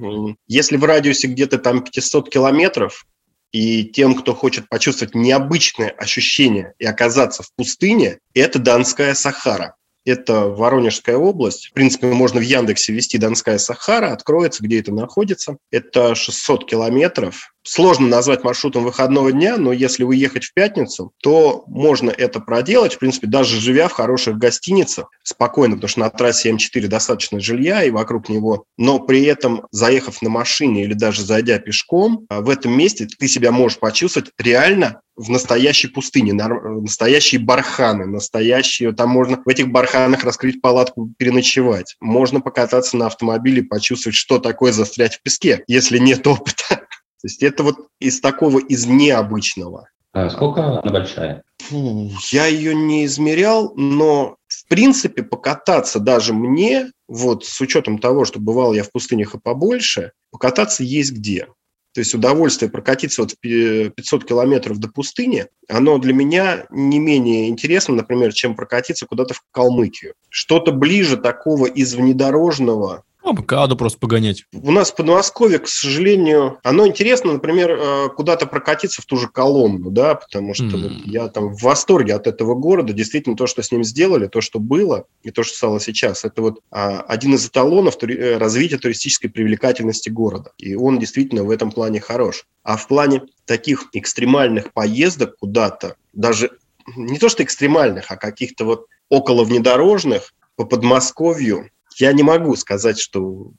Если 0.48 0.78
в 0.78 0.84
радиусе 0.84 1.28
где-то 1.28 1.58
там 1.58 1.84
500 1.84 2.30
километров, 2.30 3.06
и 3.52 3.86
тем, 3.86 4.16
кто 4.16 4.36
хочет 4.36 4.68
почувствовать 4.68 5.16
необычное 5.16 5.90
ощущение 5.90 6.74
и 6.78 6.86
оказаться 6.86 7.42
в 7.42 7.54
пустыне, 7.56 8.20
это 8.34 8.60
Донская 8.60 9.14
Сахара. 9.14 9.76
Это 10.04 10.50
Воронежская 10.50 11.16
область. 11.16 11.68
В 11.68 11.74
принципе, 11.74 12.08
можно 12.08 12.40
в 12.40 12.44
Яндексе 12.44 12.92
ввести 12.92 13.18
Донская 13.18 13.58
Сахара, 13.58 14.12
откроется, 14.12 14.62
где 14.62 14.82
это 14.82 14.94
находится. 14.94 15.58
Это 15.72 16.16
600 16.16 16.70
километров. 16.70 17.55
Сложно 17.68 18.08
назвать 18.08 18.44
маршрутом 18.44 18.84
выходного 18.84 19.32
дня, 19.32 19.58
но 19.58 19.74
если 19.74 20.04
уехать 20.04 20.46
в 20.46 20.54
пятницу, 20.54 21.14
то 21.24 21.64
можно 21.68 22.12
это 22.12 22.40
проделать, 22.40 22.94
в 22.94 23.00
принципе, 23.00 23.26
даже 23.26 23.60
живя 23.60 23.88
в 23.88 23.94
хороших 23.94 24.38
гостиницах, 24.38 25.10
спокойно, 25.24 25.76
потому 25.76 25.90
что 25.90 26.00
на 26.02 26.12
трассе 26.12 26.52
М4 26.52 26.88
достаточно 26.88 27.40
жилья 27.40 27.84
и 27.84 27.90
вокруг 27.90 28.30
него, 28.30 28.66
но 28.78 29.00
при 29.00 29.24
этом, 29.24 29.66
заехав 29.72 30.22
на 30.22 30.30
машине 30.30 30.84
или 30.84 30.94
даже 30.94 31.24
зайдя 31.24 31.58
пешком, 31.58 32.28
в 32.30 32.50
этом 32.50 32.78
месте 32.78 33.08
ты 33.08 33.28
себя 33.28 33.52
можешь 33.52 33.80
почувствовать 33.80 34.30
реально 34.38 35.02
в 35.16 35.32
настоящей 35.32 35.88
пустыне, 35.88 36.34
настоящие 36.34 37.42
барханы, 37.42 38.06
настоящие, 38.06 38.94
там 38.94 39.10
можно 39.10 39.42
в 39.44 39.50
этих 39.50 39.72
барханах 39.72 40.24
раскрыть 40.24 40.62
палатку, 40.62 41.10
переночевать. 41.18 41.96
Можно 42.00 42.42
покататься 42.42 42.98
на 42.98 43.08
автомобиле, 43.08 43.64
почувствовать, 43.64 44.16
что 44.16 44.40
такое 44.40 44.72
застрять 44.72 45.16
в 45.16 45.22
песке, 45.22 45.64
если 45.68 45.98
нет 45.98 46.28
опыта. 46.28 46.82
То 47.22 47.28
есть 47.28 47.44
это 47.44 47.64
вот 47.64 47.88
из 48.00 48.20
такого, 48.20 48.60
из 48.60 48.86
необычного. 48.86 49.90
А 50.14 50.30
сколько 50.30 50.64
она 50.64 50.82
большая? 50.82 51.44
Фу, 51.64 52.10
я 52.32 52.46
ее 52.46 52.74
не 52.74 53.06
измерял, 53.06 53.74
но 53.76 54.38
в 54.48 54.68
принципе 54.68 55.24
покататься 55.24 56.00
даже 56.00 56.34
мне, 56.34 56.92
вот 57.08 57.46
с 57.46 57.60
учетом 57.60 58.00
того, 58.00 58.24
что 58.24 58.40
бывал 58.40 58.74
я 58.74 58.84
в 58.84 58.92
пустынях 58.92 59.36
и 59.36 59.40
побольше, 59.40 60.14
покататься 60.32 60.84
есть 60.84 61.12
где. 61.12 61.48
То 61.96 62.00
есть 62.00 62.14
удовольствие 62.14 62.70
прокатиться 62.70 63.22
вот 63.22 63.36
500 63.40 64.26
километров 64.26 64.80
до 64.80 64.90
пустыни, 64.90 65.48
оно 65.70 65.98
для 65.98 66.14
меня 66.14 66.66
не 66.70 67.00
менее 67.00 67.48
интересно, 67.48 67.96
например, 67.96 68.34
чем 68.34 68.54
прокатиться 68.54 69.06
куда-то 69.06 69.34
в 69.34 69.42
Калмыкию. 69.52 70.14
Что-то 70.30 70.74
ближе 70.74 71.16
такого 71.16 71.68
из 71.68 71.96
внедорожного, 71.96 73.04
ну, 73.26 73.34
МКАДу 73.34 73.76
просто 73.76 73.98
погонять. 73.98 74.46
У 74.54 74.72
нас 74.72 74.92
в 74.92 74.96
Подмосковье, 74.96 75.58
к 75.58 75.68
сожалению, 75.68 76.60
оно 76.64 76.86
интересно, 76.86 77.34
например, 77.34 77.72
э, 77.72 78.10
куда-то 78.16 78.46
прокатиться 78.46 79.02
в 79.02 79.06
ту 79.06 79.18
же 79.18 79.28
Коломну, 79.28 79.90
да, 79.90 80.14
потому 80.16 80.54
что 80.54 80.66
mm. 80.66 80.82
вот 80.84 80.92
я 81.06 81.28
там 81.28 81.50
в 81.50 81.62
восторге 81.62 82.14
от 82.14 82.28
этого 82.28 82.54
города. 82.54 82.94
Действительно, 82.94 83.36
то, 83.36 83.48
что 83.48 83.64
с 83.64 83.72
ним 83.72 83.84
сделали, 83.84 84.28
то, 84.28 84.42
что 84.42 84.60
было 84.60 85.06
и 85.24 85.32
то, 85.32 85.42
что 85.42 85.58
стало 85.58 85.80
сейчас, 85.80 86.24
это 86.24 86.42
вот 86.42 86.60
а, 86.70 87.02
один 87.02 87.34
из 87.34 87.48
эталонов 87.48 87.98
тури- 87.98 88.18
э, 88.18 88.38
развития 88.38 88.78
туристической 88.78 89.32
привлекательности 89.32 90.10
города. 90.10 90.52
И 90.60 90.76
он 90.76 91.00
действительно 91.00 91.44
в 91.44 91.50
этом 91.50 91.72
плане 91.72 92.00
хорош. 92.00 92.46
А 92.64 92.78
в 92.78 92.88
плане 92.88 93.24
таких 93.46 93.88
экстремальных 93.94 94.72
поездок 94.72 95.38
куда-то, 95.40 95.96
даже 96.14 96.52
не 96.96 97.18
то 97.18 97.30
что 97.30 97.44
экстремальных, 97.44 98.12
а 98.12 98.18
каких-то 98.18 98.66
вот 98.66 98.86
около 99.10 99.44
внедорожных, 99.44 100.32
по 100.56 100.66
Подмосковью, 100.66 101.70
я 101.96 102.14
не 102.14 102.24
могу 102.24 102.56
сказать, 102.56 103.00
что 103.00 103.52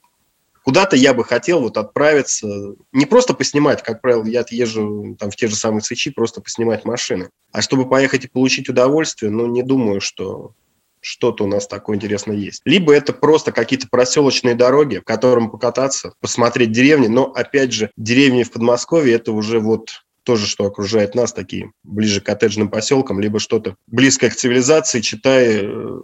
куда-то 0.65 0.97
я 0.97 1.15
бы 1.15 1.25
хотел 1.25 1.61
вот 1.61 1.77
отправиться, 1.77 2.75
не 2.93 3.07
просто 3.07 3.35
поснимать, 3.35 3.83
как 3.83 4.01
правило, 4.01 4.25
я 4.25 4.45
езжу 4.51 5.17
там 5.19 5.31
в 5.31 5.37
те 5.37 5.47
же 5.47 5.55
самые 5.55 5.83
свечи, 5.83 6.11
просто 6.11 6.41
поснимать 6.41 6.85
машины, 6.85 7.31
а 7.53 7.63
чтобы 7.63 7.89
поехать 7.89 8.25
и 8.25 8.29
получить 8.29 8.69
удовольствие, 8.69 9.31
ну, 9.31 9.47
не 9.47 9.63
думаю, 9.63 10.01
что 10.01 10.55
что-то 11.01 11.45
у 11.45 11.47
нас 11.47 11.69
такое 11.69 11.97
интересное 11.97 12.35
есть. 12.35 12.63
Либо 12.65 12.93
это 12.93 13.13
просто 13.13 13.53
какие-то 13.53 13.87
проселочные 13.89 14.57
дороги, 14.57 14.97
в 14.99 15.05
котором 15.05 15.51
покататься, 15.51 16.15
посмотреть 16.21 16.73
деревни, 16.73 17.07
но, 17.07 17.27
опять 17.27 17.73
же, 17.73 17.93
деревни 17.97 18.43
в 18.43 18.51
Подмосковье– 18.51 19.15
это 19.17 19.31
уже 19.31 19.61
вот 19.61 20.03
тоже, 20.25 20.47
что 20.47 20.65
окружает 20.65 21.15
нас, 21.15 21.33
такие 21.33 21.71
ближе 21.85 22.21
к 22.21 22.27
коттеджным 22.27 22.69
поселкам, 22.69 23.21
либо 23.21 23.39
что-то 23.39 23.77
близкое 23.87 24.31
к 24.31 24.35
цивилизации, 24.35 25.01
читая 25.01 25.63
э, 25.63 26.01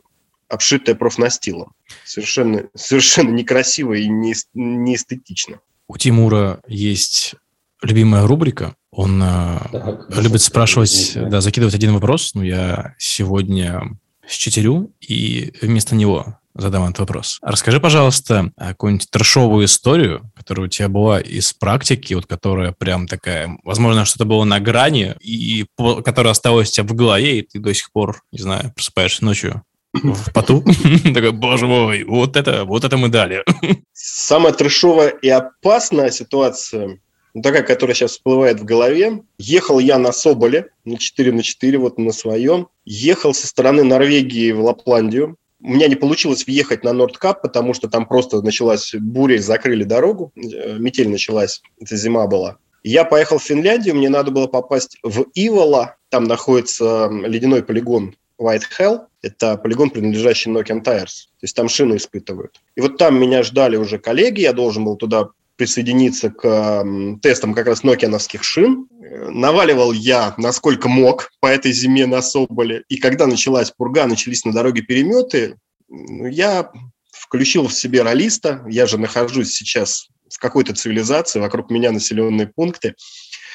обшитая 0.53 0.95
профнастилом. 0.95 1.73
Совершенно, 2.05 2.65
совершенно 2.75 3.31
некрасиво 3.31 3.95
и 3.95 4.07
не, 4.07 4.35
не 4.55 4.95
эстетично. 4.95 5.61
У 5.89 5.97
Тимура 5.97 6.61
есть 6.69 7.35
любимая 7.83 8.27
рубрика. 8.27 8.75
Он 8.91 9.23
э, 9.23 9.59
так, 9.73 10.17
любит 10.23 10.43
спрашивать, 10.43 11.13
да, 11.15 11.41
закидывать 11.41 11.75
один 11.75 11.95
вопрос. 11.95 12.35
Но 12.35 12.45
я 12.45 12.95
сегодня 12.99 13.99
счетерю 14.29 14.93
и 15.01 15.53
вместо 15.63 15.95
него 15.95 16.39
задам 16.55 16.85
этот 16.85 17.01
вопрос. 17.01 17.39
Расскажи, 17.41 17.81
пожалуйста, 17.81 18.53
какую-нибудь 18.59 19.11
трешовую 19.11 19.65
историю, 19.65 20.31
которая 20.37 20.67
у 20.67 20.69
тебя 20.69 20.91
была 20.91 21.19
из 21.19 21.55
практики, 21.55 22.13
вот 22.13 22.27
которая 22.27 22.73
прям 22.73 23.09
такая, 23.09 23.57
возможно, 23.65 24.05
что-то 24.05 24.27
было 24.27 24.45
на 24.45 24.61
грани, 24.61 25.15
и 25.21 25.65
которая 26.05 26.33
осталась 26.33 26.69
у 26.69 26.73
тебя 26.73 26.85
в 26.85 26.95
голове, 26.95 27.39
и 27.39 27.43
ты 27.43 27.59
до 27.59 27.73
сих 27.73 27.91
пор, 27.91 28.23
не 28.33 28.39
знаю, 28.39 28.71
просыпаешься 28.75 29.25
ночью 29.25 29.63
в 29.93 30.33
поту. 30.33 30.63
Такой, 31.15 31.33
боже 31.33 31.67
мой, 31.67 32.05
вот 32.05 32.37
это, 32.37 32.65
вот 32.65 32.85
это 32.85 32.97
мы 32.97 33.09
дали. 33.09 33.45
Самая 33.93 34.53
трешовая 34.53 35.09
и 35.09 35.29
опасная 35.29 36.11
ситуация, 36.11 37.01
ну, 37.35 37.43
такая, 37.43 37.63
которая 37.63 37.95
сейчас 37.95 38.13
всплывает 38.13 38.61
в 38.61 38.65
голове. 38.65 39.23
Ехал 39.39 39.79
я 39.79 39.99
на 39.99 40.13
Соболе, 40.13 40.69
на 40.85 40.99
4 40.99 41.33
на 41.33 41.43
4, 41.43 41.79
вот 41.79 41.99
на 41.99 42.13
своем. 42.13 42.69
Ехал 42.85 43.33
со 43.33 43.47
стороны 43.47 43.85
Норвегии 43.85 44.53
в 44.53 44.61
Лапландию. 44.61 45.37
У 45.63 45.69
меня 45.69 45.87
не 45.89 45.95
получилось 45.95 46.47
въехать 46.47 46.85
на 46.85 46.93
Нордкап, 46.93 47.41
потому 47.41 47.73
что 47.73 47.89
там 47.89 48.07
просто 48.07 48.43
началась 48.43 48.95
буря, 48.95 49.41
закрыли 49.41 49.85
дорогу, 49.85 50.33
э, 50.35 50.77
метель 50.79 51.09
началась, 51.09 51.63
это 51.81 51.97
зима 51.97 52.27
была. 52.27 52.57
Я 52.83 53.05
поехал 53.05 53.39
в 53.39 53.45
Финляндию, 53.45 53.95
мне 53.95 54.09
надо 54.09 54.33
было 54.33 54.49
попасть 54.49 54.99
в 55.05 55.27
Ивола, 55.35 55.97
там 56.09 56.25
находится 56.25 57.09
ледяной 57.09 57.63
полигон 57.63 58.17
White 58.43 58.65
Hell. 58.79 59.01
Это 59.23 59.57
полигон, 59.57 59.91
принадлежащий 59.91 60.51
Nokian 60.51 60.83
Tires. 60.83 61.29
То 61.41 61.43
есть 61.43 61.55
там 61.55 61.69
шины 61.69 61.97
испытывают. 61.97 62.61
И 62.75 62.81
вот 62.81 62.99
там 62.99 63.21
меня 63.21 63.43
ждали 63.43 63.77
уже 63.77 63.99
коллеги, 63.99 64.41
я 64.41 64.53
должен 64.53 64.85
был 64.85 64.97
туда 64.97 65.29
присоединиться 65.57 66.31
к 66.31 66.85
тестам 67.23 67.55
как 67.55 67.67
раз 67.67 67.85
нокиановских 67.85 68.43
шин. 68.43 68.89
Наваливал 69.01 69.93
я 69.93 70.35
насколько 70.39 70.89
мог 70.89 71.31
по 71.41 71.47
этой 71.47 71.73
зиме 71.73 72.07
на 72.07 72.23
Соболе. 72.23 72.85
И 72.89 72.97
когда 72.97 73.27
началась 73.27 73.71
пурга, 73.71 74.07
начались 74.07 74.45
на 74.45 74.53
дороге 74.53 74.83
переметы, 74.83 75.57
я 75.89 76.71
включил 77.13 77.69
в 77.69 77.75
себе 77.75 78.03
ролиста. 78.03 78.65
Я 78.69 78.87
же 78.87 78.99
нахожусь 78.99 79.53
сейчас 79.53 80.09
в 80.29 80.39
какой-то 80.39 80.75
цивилизации, 80.75 81.41
вокруг 81.41 81.71
меня 81.71 81.93
населенные 81.93 82.47
пункты 82.49 82.95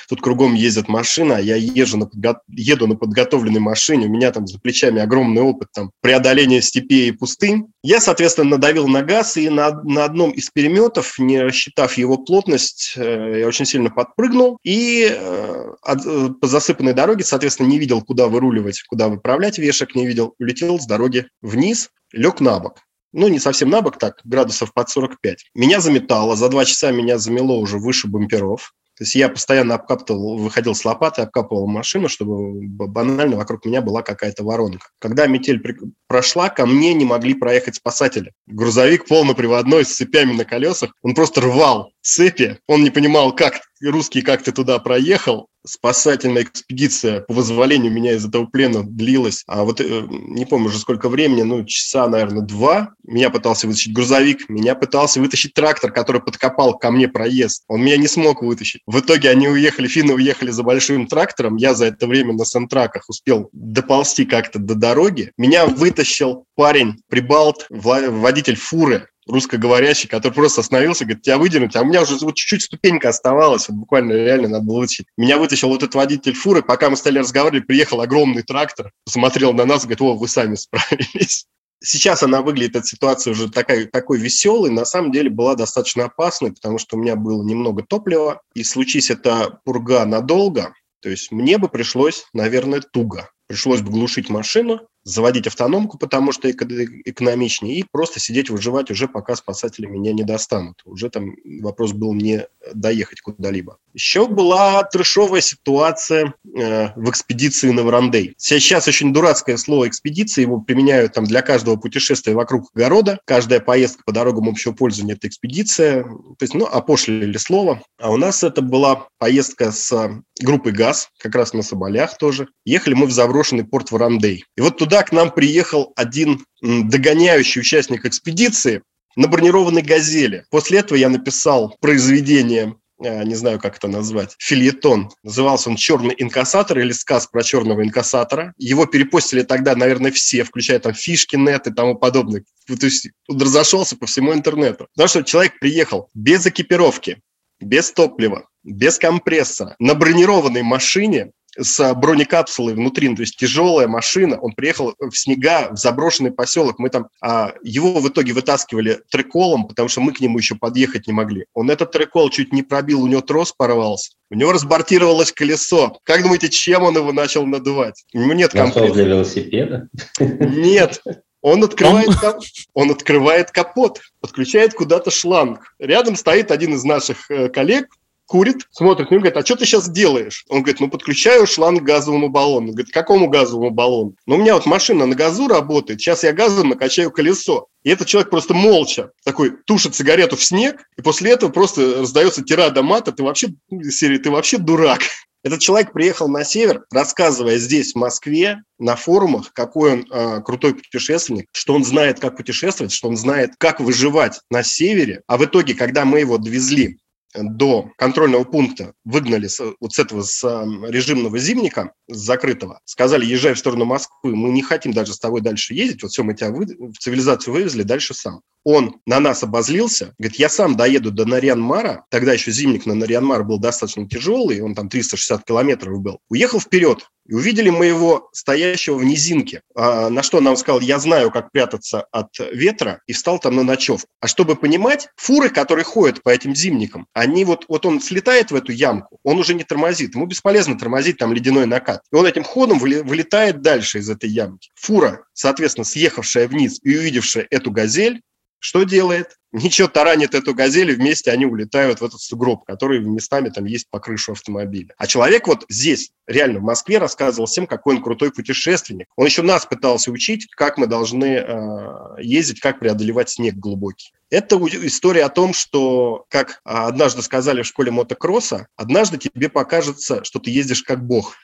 тут 0.08 0.22
кругом 0.22 0.54
ездят 0.54 0.88
машины, 0.88 1.34
а 1.34 1.40
я 1.40 1.56
езжу 1.56 1.98
на 1.98 2.06
подго... 2.06 2.42
еду 2.48 2.88
на 2.88 2.96
подготовленной 2.96 3.60
машине, 3.60 4.08
у 4.08 4.10
меня 4.10 4.32
там 4.32 4.48
за 4.48 4.60
плечами 4.60 5.02
огромный 5.02 5.42
опыт 5.42 5.70
там, 5.74 5.92
преодоления 6.02 6.62
степей 6.62 7.10
и 7.10 7.12
пустынь. 7.12 7.68
Я, 7.84 8.00
соответственно, 8.00 8.52
надавил 8.52 8.88
на 8.88 9.04
газ, 9.04 9.38
и 9.38 9.50
на, 9.50 9.82
на 9.84 10.06
одном 10.06 10.32
из 10.32 10.50
переметов, 10.50 11.20
не 11.20 11.42
рассчитав 11.42 11.98
его 11.98 12.18
плотность, 12.18 12.94
э, 12.96 13.40
я 13.40 13.48
очень 13.48 13.66
сильно 13.66 13.90
подпрыгнул, 13.90 14.58
и 14.64 15.08
э, 15.10 15.66
от, 15.82 16.06
э, 16.06 16.30
по 16.40 16.48
засыпанной 16.48 16.94
дороге, 16.94 17.24
соответственно, 17.24 17.68
не 17.68 17.80
видел, 17.80 18.02
куда 18.02 18.28
выруливать, 18.28 18.82
куда 18.84 19.10
выправлять 19.10 19.58
вешек, 19.58 19.96
не 19.96 20.08
видел, 20.08 20.34
улетел 20.40 20.80
с 20.80 20.86
дороги 20.86 21.28
вниз, 21.42 21.90
лег 22.12 22.40
на 22.40 22.60
бок. 22.60 22.80
ну, 23.14 23.28
не 23.28 23.40
совсем 23.40 23.70
на 23.70 23.82
бок, 23.82 23.98
так, 23.98 24.20
градусов 24.24 24.74
под 24.74 24.90
45. 24.90 25.50
Меня 25.56 25.80
заметало, 25.80 26.36
за 26.36 26.50
два 26.50 26.66
часа 26.66 26.92
меня 26.92 27.18
замело 27.18 27.60
уже 27.60 27.78
выше 27.78 28.08
бамперов. 28.08 28.74
То 28.98 29.04
есть 29.04 29.14
я 29.14 29.30
постоянно 29.30 29.76
обкапывал, 29.76 30.38
выходил 30.38 30.74
с 30.74 30.84
лопатой, 30.84 31.26
обкапывал 31.26 31.68
машину, 31.68 32.10
чтобы 32.10 32.60
банально 32.64 33.36
вокруг 33.36 33.64
меня 33.66 33.82
была 33.82 34.02
какая-то 34.02 34.44
воронка. 34.44 34.88
Когда 34.98 35.28
метель 35.28 35.62
прошла, 36.08 36.50
ко 36.50 36.66
мне 36.66 36.96
не 36.96 37.06
могли 37.06 37.36
проехать 37.36 37.76
спасатели. 37.76 38.34
Грузовик 38.48 39.06
полноприводной 39.06 39.86
с 39.86 39.96
цепями 39.96 40.34
на 40.34 40.46
колесах, 40.46 40.96
он 41.04 41.14
просто 41.14 41.42
рвал 41.42 41.92
цепи. 42.02 42.58
Он 42.68 42.84
не 42.84 42.90
понимал, 42.90 43.36
как 43.36 43.62
русский 43.84 44.22
как 44.24 44.42
ты 44.42 44.52
туда 44.52 44.80
проехал. 44.80 45.48
Спасательная 45.68 46.44
экспедиция 46.44 47.22
по 47.22 47.34
вызволению 47.34 47.92
меня 47.92 48.14
из 48.14 48.26
этого 48.26 48.46
плена 48.46 48.84
длилась. 48.84 49.44
А 49.48 49.64
вот 49.64 49.82
э, 49.82 50.08
не 50.10 50.46
помню 50.46 50.68
уже 50.68 50.80
сколько 50.80 51.10
времени, 51.10 51.42
ну, 51.42 51.66
часа, 51.66 52.08
наверное, 52.08 52.42
два. 52.42 52.94
Меня 53.04 53.30
пытался 53.30 53.68
вытащить 53.68 53.94
грузовик, 53.94 54.48
меня 54.50 54.76
пытался 54.76 55.20
вытащить 55.20 55.54
трактор, 55.54 55.92
который 55.92 56.22
подкопал 56.22 56.78
ко 56.78 56.90
мне 56.90 57.08
проезд. 57.08 57.64
Он 57.68 57.82
меня 57.82 57.98
не 57.98 58.08
смог 58.08 58.42
вытащить. 58.42 58.82
В 58.88 59.00
итоге 59.00 59.30
они 59.30 59.50
уехали, 59.50 59.88
финны 59.88 60.14
уехали 60.14 60.52
за 60.52 60.64
большим 60.64 61.08
трактором. 61.08 61.58
Я 61.58 61.74
за 61.74 61.88
это 61.88 62.08
время 62.08 62.34
на 62.34 62.46
сантраках 62.46 63.10
успел 63.10 63.50
доползти 63.52 64.26
как-то 64.26 64.60
до 64.60 64.76
дороги. 64.76 65.32
Меня 65.38 65.66
вытащил 65.66 66.46
парень, 66.56 66.96
прибалт, 67.10 67.68
водитель 67.70 68.56
фуры 68.56 69.08
русскоговорящий, 69.28 70.10
который 70.10 70.34
просто 70.34 70.62
остановился, 70.62 71.06
говорит, 71.06 71.24
тебя 71.24 71.38
выдернуть, 71.38 71.76
а 71.76 71.82
у 71.82 71.86
меня 71.86 72.02
уже 72.02 72.18
вот 72.18 72.36
чуть-чуть 72.36 72.64
ступенька 72.64 73.10
оставалась, 73.10 73.68
вот 73.70 73.78
буквально 73.78 74.14
реально 74.14 74.48
надо 74.50 74.66
было 74.66 74.80
вытащить. 74.80 75.08
Меня 75.18 75.38
вытащил 75.38 75.70
вот 75.70 75.84
этот 75.84 75.96
водитель 75.96 76.34
фуры, 76.34 76.62
пока 76.62 76.90
мы 76.90 76.98
стали 76.98 77.20
разговаривать, 77.20 77.68
приехал 77.68 78.02
огромный 78.02 78.44
трактор, 78.44 78.92
посмотрел 79.06 79.54
на 79.54 79.66
нас, 79.66 79.84
говорит, 79.84 80.02
о, 80.02 80.16
вы 80.16 80.28
сами 80.28 80.56
справились. 80.56 81.46
Сейчас 81.84 82.24
она 82.24 82.42
выглядит, 82.42 82.76
эта 82.76 82.88
ситуация 82.88 83.32
уже 83.32 83.52
такая, 83.52 83.86
такой 83.86 84.18
веселой, 84.18 84.72
на 84.72 84.84
самом 84.84 85.12
деле 85.12 85.30
была 85.30 85.54
достаточно 85.56 86.06
опасной, 86.06 86.52
потому 86.52 86.80
что 86.80 86.98
у 86.98 87.00
меня 87.00 87.16
было 87.16 87.44
немного 87.44 87.84
топлива, 87.84 88.42
и 88.56 88.64
случись 88.64 89.12
это 89.12 89.60
пурга 89.64 90.04
надолго, 90.06 90.74
то 91.02 91.10
есть 91.10 91.32
мне 91.32 91.58
бы 91.58 91.70
пришлось, 91.70 92.26
наверное, 92.34 92.82
туго. 92.82 93.30
Пришлось 93.48 93.82
бы 93.82 93.92
глушить 93.92 94.30
машину, 94.30 94.82
заводить 95.08 95.48
автономку, 95.48 95.98
потому 95.98 96.34
что 96.34 96.52
экономичнее, 96.52 97.80
и 97.80 97.86
просто 97.90 98.20
сидеть 98.20 98.50
выживать 98.50 98.92
уже 98.92 99.08
пока 99.08 99.36
спасатели 99.36 99.86
меня 99.86 100.12
не 100.12 100.24
достанут. 100.24 100.82
Уже 100.86 101.10
там 101.10 101.36
вопрос 101.62 101.94
был 101.94 102.14
не 102.14 102.46
доехать 102.74 103.22
куда-либо. 103.22 103.78
Еще 103.94 104.28
была 104.28 104.84
трешовая 104.84 105.42
ситуация 105.42 106.34
э, 106.46 106.90
в 106.96 107.10
экспедиции 107.10 107.72
на 107.72 107.84
Варандей. 107.84 108.36
Сейчас 108.38 108.88
очень 108.88 109.14
дурацкое 109.14 109.56
слово 109.58 109.88
экспедиция, 109.88 110.44
его 110.44 110.60
применяют 110.60 111.14
там 111.14 111.24
для 111.24 111.42
каждого 111.42 111.78
путешествия 111.78 112.34
вокруг 112.34 112.70
города. 112.74 113.20
Каждая 113.26 113.62
поездка 113.62 114.04
по 114.06 114.12
дорогам 114.12 114.50
общего 114.50 114.74
пользования– 114.74 115.16
это 115.16 115.28
экспедиция. 115.28 116.04
То 116.04 116.42
есть, 116.42 116.54
ну, 116.54 116.66
опошлили 116.66 117.38
слово. 117.38 117.82
А 117.98 118.12
у 118.12 118.18
нас 118.18 118.44
это 118.44 118.62
была 118.62 119.08
поездка 119.18 119.72
с 119.72 120.22
группой 120.42 120.74
ГАЗ, 120.74 121.10
как 121.18 121.34
раз 121.36 121.54
на 121.54 121.64
Соболях 121.64 122.18
тоже. 122.18 122.48
Ехали 122.66 122.94
мы 122.94 123.08
в 123.08 123.12
заброшенный 123.12 123.64
порт 123.64 123.92
Варандей. 123.92 124.46
И 124.56 124.62
вот 124.62 124.78
туда 124.78 124.97
к 125.04 125.12
нам 125.12 125.32
приехал 125.32 125.94
один 125.96 126.46
догоняющий 126.62 127.62
участник 127.62 128.06
экспедиции 128.06 128.82
на 129.16 129.28
бронированной 129.28 129.82
«Газели». 129.82 130.46
После 130.50 130.80
этого 130.80 130.98
я 130.98 131.10
написал 131.10 131.76
произведение 131.82 132.76
э, 133.04 133.24
не 133.24 133.36
знаю, 133.36 133.60
как 133.60 133.78
это 133.78 133.88
назвать, 133.88 134.36
фильетон. 134.38 135.10
Назывался 135.24 135.70
он 135.70 135.76
«Черный 135.76 136.16
инкассатор» 136.18 136.80
или 136.80 136.92
«Сказ 136.92 137.28
про 137.28 137.44
черного 137.44 137.84
инкассатора». 137.84 138.54
Его 138.58 138.86
перепостили 138.86 139.42
тогда, 139.42 139.76
наверное, 139.76 140.12
все, 140.12 140.44
включая 140.44 140.80
там 140.80 140.94
фишки, 140.94 141.36
нет 141.36 141.68
и 141.68 141.74
тому 141.74 141.96
подобное. 141.96 142.44
То 142.68 142.86
есть 142.86 143.10
он 143.28 143.42
разошелся 143.42 143.98
по 143.98 144.06
всему 144.06 144.34
интернету. 144.34 144.88
Потому 144.94 145.10
что 145.10 145.24
человек 145.24 145.60
приехал 145.60 146.10
без 146.14 146.46
экипировки, 146.46 147.22
без 147.60 147.92
топлива, 147.92 148.48
без 148.64 149.00
компрессора, 149.00 149.76
на 149.80 149.96
бронированной 149.96 150.62
машине 150.62 151.32
с 151.58 151.94
бронекапсулой 151.96 152.74
внутри, 152.74 153.10
ну, 153.10 153.16
то 153.16 153.22
есть 153.22 153.38
тяжелая 153.38 153.88
машина. 153.88 154.40
Он 154.40 154.54
приехал 154.54 154.94
в 155.00 155.16
снега, 155.16 155.70
в 155.72 155.78
заброшенный 155.78 156.32
поселок. 156.32 156.80
Мы 156.80 156.90
там 156.90 157.08
а, 157.22 157.54
его 157.64 158.00
в 158.00 158.08
итоге 158.08 158.34
вытаскивали 158.34 159.00
треколом, 159.10 159.68
потому 159.68 159.90
что 159.90 160.02
мы 160.02 160.14
к 160.14 160.20
нему 160.20 160.38
еще 160.38 160.56
подъехать 160.56 161.08
не 161.08 161.14
могли. 161.14 161.46
Он 161.54 161.70
этот 161.72 161.92
трекол 161.92 162.30
чуть 162.30 162.54
не 162.54 162.64
пробил, 162.64 163.02
у 163.02 163.08
него 163.08 163.22
трос 163.22 163.52
порвался. 163.52 164.12
У 164.30 164.36
него 164.36 164.52
разбортировалось 164.52 165.32
колесо. 165.32 165.98
Как 166.04 166.22
думаете, 166.22 166.50
чем 166.50 166.84
он 166.84 166.96
его 166.96 167.12
начал 167.12 167.46
надувать? 167.46 168.06
У 168.14 168.20
него 168.20 168.34
нет 168.34 168.52
комплекта. 168.52 168.94
для 168.94 169.06
велосипеда? 169.06 169.90
Нет. 170.20 171.02
Он 171.42 171.64
открывает, 171.64 172.16
кап... 172.16 172.40
он 172.74 172.92
открывает 172.92 173.52
капот, 173.52 174.02
подключает 174.20 174.74
куда-то 174.74 175.12
шланг. 175.12 175.74
Рядом 175.80 176.16
стоит 176.16 176.52
один 176.52 176.74
из 176.74 176.84
наших 176.84 177.30
э, 177.30 177.48
коллег, 177.50 177.88
курит, 178.28 178.68
смотрит 178.72 179.10
на 179.10 179.16
него, 179.16 179.24
говорит, 179.24 179.38
а 179.38 179.46
что 179.46 179.56
ты 179.56 179.66
сейчас 179.66 179.90
делаешь? 179.90 180.46
Он 180.50 180.62
говорит, 180.62 180.80
ну, 180.80 180.90
подключаю 180.90 181.48
шланг 181.48 181.82
к 181.82 181.86
газовому 181.86 182.30
баллону. 182.30 182.68
Он 182.68 182.74
говорит, 182.74 182.94
какому 182.94 183.30
газовому 183.30 183.72
баллону? 183.72 184.16
Ну, 184.28 184.36
у 184.36 184.38
меня 184.38 184.54
вот 184.54 184.66
машина 184.66 185.06
на 185.06 185.16
газу 185.16 185.48
работает, 185.48 186.02
сейчас 186.02 186.24
я 186.24 186.34
газом 186.34 186.70
накачаю 186.70 187.10
колесо. 187.10 187.68
И 187.84 187.90
этот 187.90 188.08
человек 188.08 188.30
просто 188.30 188.54
молча 188.54 189.12
такой 189.24 189.54
тушит 189.66 189.96
сигарету 189.96 190.36
в 190.36 190.44
снег, 190.44 190.84
и 190.98 191.02
после 191.02 191.32
этого 191.32 191.50
просто 191.50 192.02
раздается 192.02 192.44
тирада 192.44 192.84
мата, 192.84 193.12
ты 193.12 193.24
вообще, 193.24 193.48
серии, 193.90 194.18
ты 194.18 194.30
вообще 194.30 194.58
дурак. 194.58 195.00
Этот 195.44 195.62
человек 195.62 195.94
приехал 195.94 196.28
на 196.28 196.44
север, 196.44 196.84
рассказывая 196.92 197.58
здесь, 197.58 197.94
в 197.94 197.96
Москве, 197.96 198.58
на 198.80 198.98
форумах, 198.98 199.54
какой 199.54 199.94
он 199.94 200.08
э, 200.12 200.42
крутой 200.42 200.74
путешественник, 200.74 201.46
что 201.54 201.74
он 201.74 201.86
знает, 201.86 202.20
как 202.20 202.36
путешествовать, 202.36 202.92
что 202.92 203.08
он 203.08 203.16
знает, 203.16 203.52
как 203.58 203.80
выживать 203.80 204.42
на 204.50 204.64
севере. 204.64 205.22
А 205.28 205.38
в 205.38 205.46
итоге, 205.46 205.74
когда 205.74 206.04
мы 206.04 206.20
его 206.20 206.38
довезли 206.38 206.98
до 207.44 207.92
контрольного 207.98 208.44
пункта 208.44 208.94
выгнали 209.04 209.48
с, 209.48 209.62
вот 209.80 209.94
с 209.94 210.00
этого 210.00 210.22
с 210.22 210.44
режимного 210.88 211.38
зимника, 211.38 211.94
с 212.08 212.18
закрытого, 212.18 212.82
сказали, 212.86 213.26
езжай 213.26 213.54
в 213.54 213.60
сторону 213.60 213.86
Москвы, 213.86 214.36
мы 214.36 214.50
не 214.50 214.62
хотим 214.62 214.94
даже 214.94 215.14
с 215.14 215.20
тобой 215.20 215.42
дальше 215.42 215.74
ездить, 215.74 216.04
вот 216.04 216.12
все, 216.12 216.24
мы 216.24 216.34
тебя 216.34 216.52
вы, 216.52 216.66
в 216.66 216.98
цивилизацию 216.98 217.54
вывезли, 217.54 217.84
дальше 217.84 218.14
сам. 218.14 218.42
Он 218.70 219.00
на 219.06 219.22
нас 219.22 219.44
обозлился, 219.44 220.14
говорит, 220.20 220.40
я 220.40 220.50
сам 220.50 220.76
доеду 220.76 221.10
до 221.10 221.24
Нарьян-Мара, 221.24 222.04
тогда 222.10 222.34
еще 222.34 222.52
зимник 222.52 222.86
на 222.86 222.96
Нарьян-Мар 222.96 223.46
был 223.46 223.60
достаточно 223.60 224.10
тяжелый, 224.10 224.60
он 224.60 224.76
там 224.76 224.90
360 224.90 225.46
километров 225.46 226.02
был, 226.02 226.20
уехал 226.28 226.60
вперед, 226.60 227.08
и 227.30 227.34
увидели 227.34 227.70
мы 227.70 227.86
его 227.86 228.28
стоящего 228.34 228.98
в 228.98 229.06
низинке, 229.06 229.62
а, 229.74 230.10
на 230.10 230.22
что 230.22 230.42
нам 230.42 230.58
сказал, 230.58 230.82
я 230.82 231.00
знаю, 231.00 231.32
как 231.32 231.50
прятаться 231.54 232.08
от 232.12 232.38
ветра, 232.52 233.00
и 233.08 233.14
встал 233.14 233.40
там 233.40 233.56
на 233.56 233.64
ночевку. 233.64 234.10
А 234.20 234.28
чтобы 234.28 234.58
понимать, 234.58 235.08
фуры, 235.16 235.50
которые 235.50 235.86
ходят 235.86 236.22
по 236.22 236.30
этим 236.30 236.54
зимникам, 236.54 237.08
они 237.14 237.46
вот, 237.46 237.64
вот 237.70 237.86
он 237.86 238.02
слетает 238.02 238.52
в 238.52 238.56
эту 238.56 238.74
ямку, 238.74 239.18
он 239.24 239.38
уже 239.38 239.54
не 239.54 239.64
тормозит, 239.64 240.14
ему 240.14 240.26
бесполезно 240.26 240.78
тормозить 240.78 241.18
там 241.18 241.32
ледяной 241.32 241.68
накат. 241.68 242.02
И 242.12 242.16
он 242.18 242.26
этим 242.26 242.44
ходом 242.44 242.80
вылетает 242.80 243.62
дальше 243.62 244.00
из 244.00 244.10
этой 244.10 244.30
ямки. 244.30 244.72
Фура, 244.76 245.24
соответственно, 245.32 245.86
съехавшая 245.86 246.50
вниз 246.50 246.82
и 246.84 246.98
увидевшая 246.98 247.48
эту 247.50 247.72
газель, 247.72 248.22
что 248.60 248.84
делает? 248.84 249.38
Ничего 249.54 249.88
таранит 249.88 250.36
эту 250.36 250.54
газель, 250.54 250.92
и 250.92 250.96
вместе 250.96 251.32
они 251.32 251.46
улетают 251.46 252.02
в 252.02 252.06
этот 252.06 252.20
сугроб, 252.20 252.66
который 252.66 253.00
местами 253.00 253.50
там 253.50 253.66
есть 253.66 253.90
по 253.90 254.00
крышу 254.00 254.34
автомобиля. 254.34 254.94
А 254.98 255.08
человек 255.08 255.48
вот 255.48 255.66
здесь, 255.70 256.12
реально 256.28 256.60
в 256.60 256.64
Москве, 256.64 256.98
рассказывал 256.98 257.48
всем, 257.48 257.66
какой 257.66 257.96
он 257.96 258.04
крутой 258.04 258.32
путешественник. 258.32 259.08
Он 259.16 259.26
еще 259.26 259.44
нас 259.44 259.66
пытался 259.66 260.12
учить, 260.12 260.48
как 260.52 260.78
мы 260.78 260.86
должны 260.86 261.26
э, 261.26 262.22
ездить, 262.22 262.60
как 262.60 262.80
преодолевать 262.80 263.30
снег 263.30 263.56
глубокий. 263.56 264.12
Это 264.30 264.58
история 264.58 265.24
о 265.24 265.30
том, 265.30 265.54
что, 265.54 266.26
как 266.30 266.60
однажды 266.66 267.22
сказали 267.22 267.62
в 267.62 267.68
школе 267.68 267.92
мотокросса, 267.92 268.68
однажды 268.76 269.18
тебе 269.18 269.48
покажется, 269.48 270.26
что 270.26 270.40
ты 270.40 270.52
ездишь 270.52 270.84
как 270.84 271.06
бог. 271.06 271.36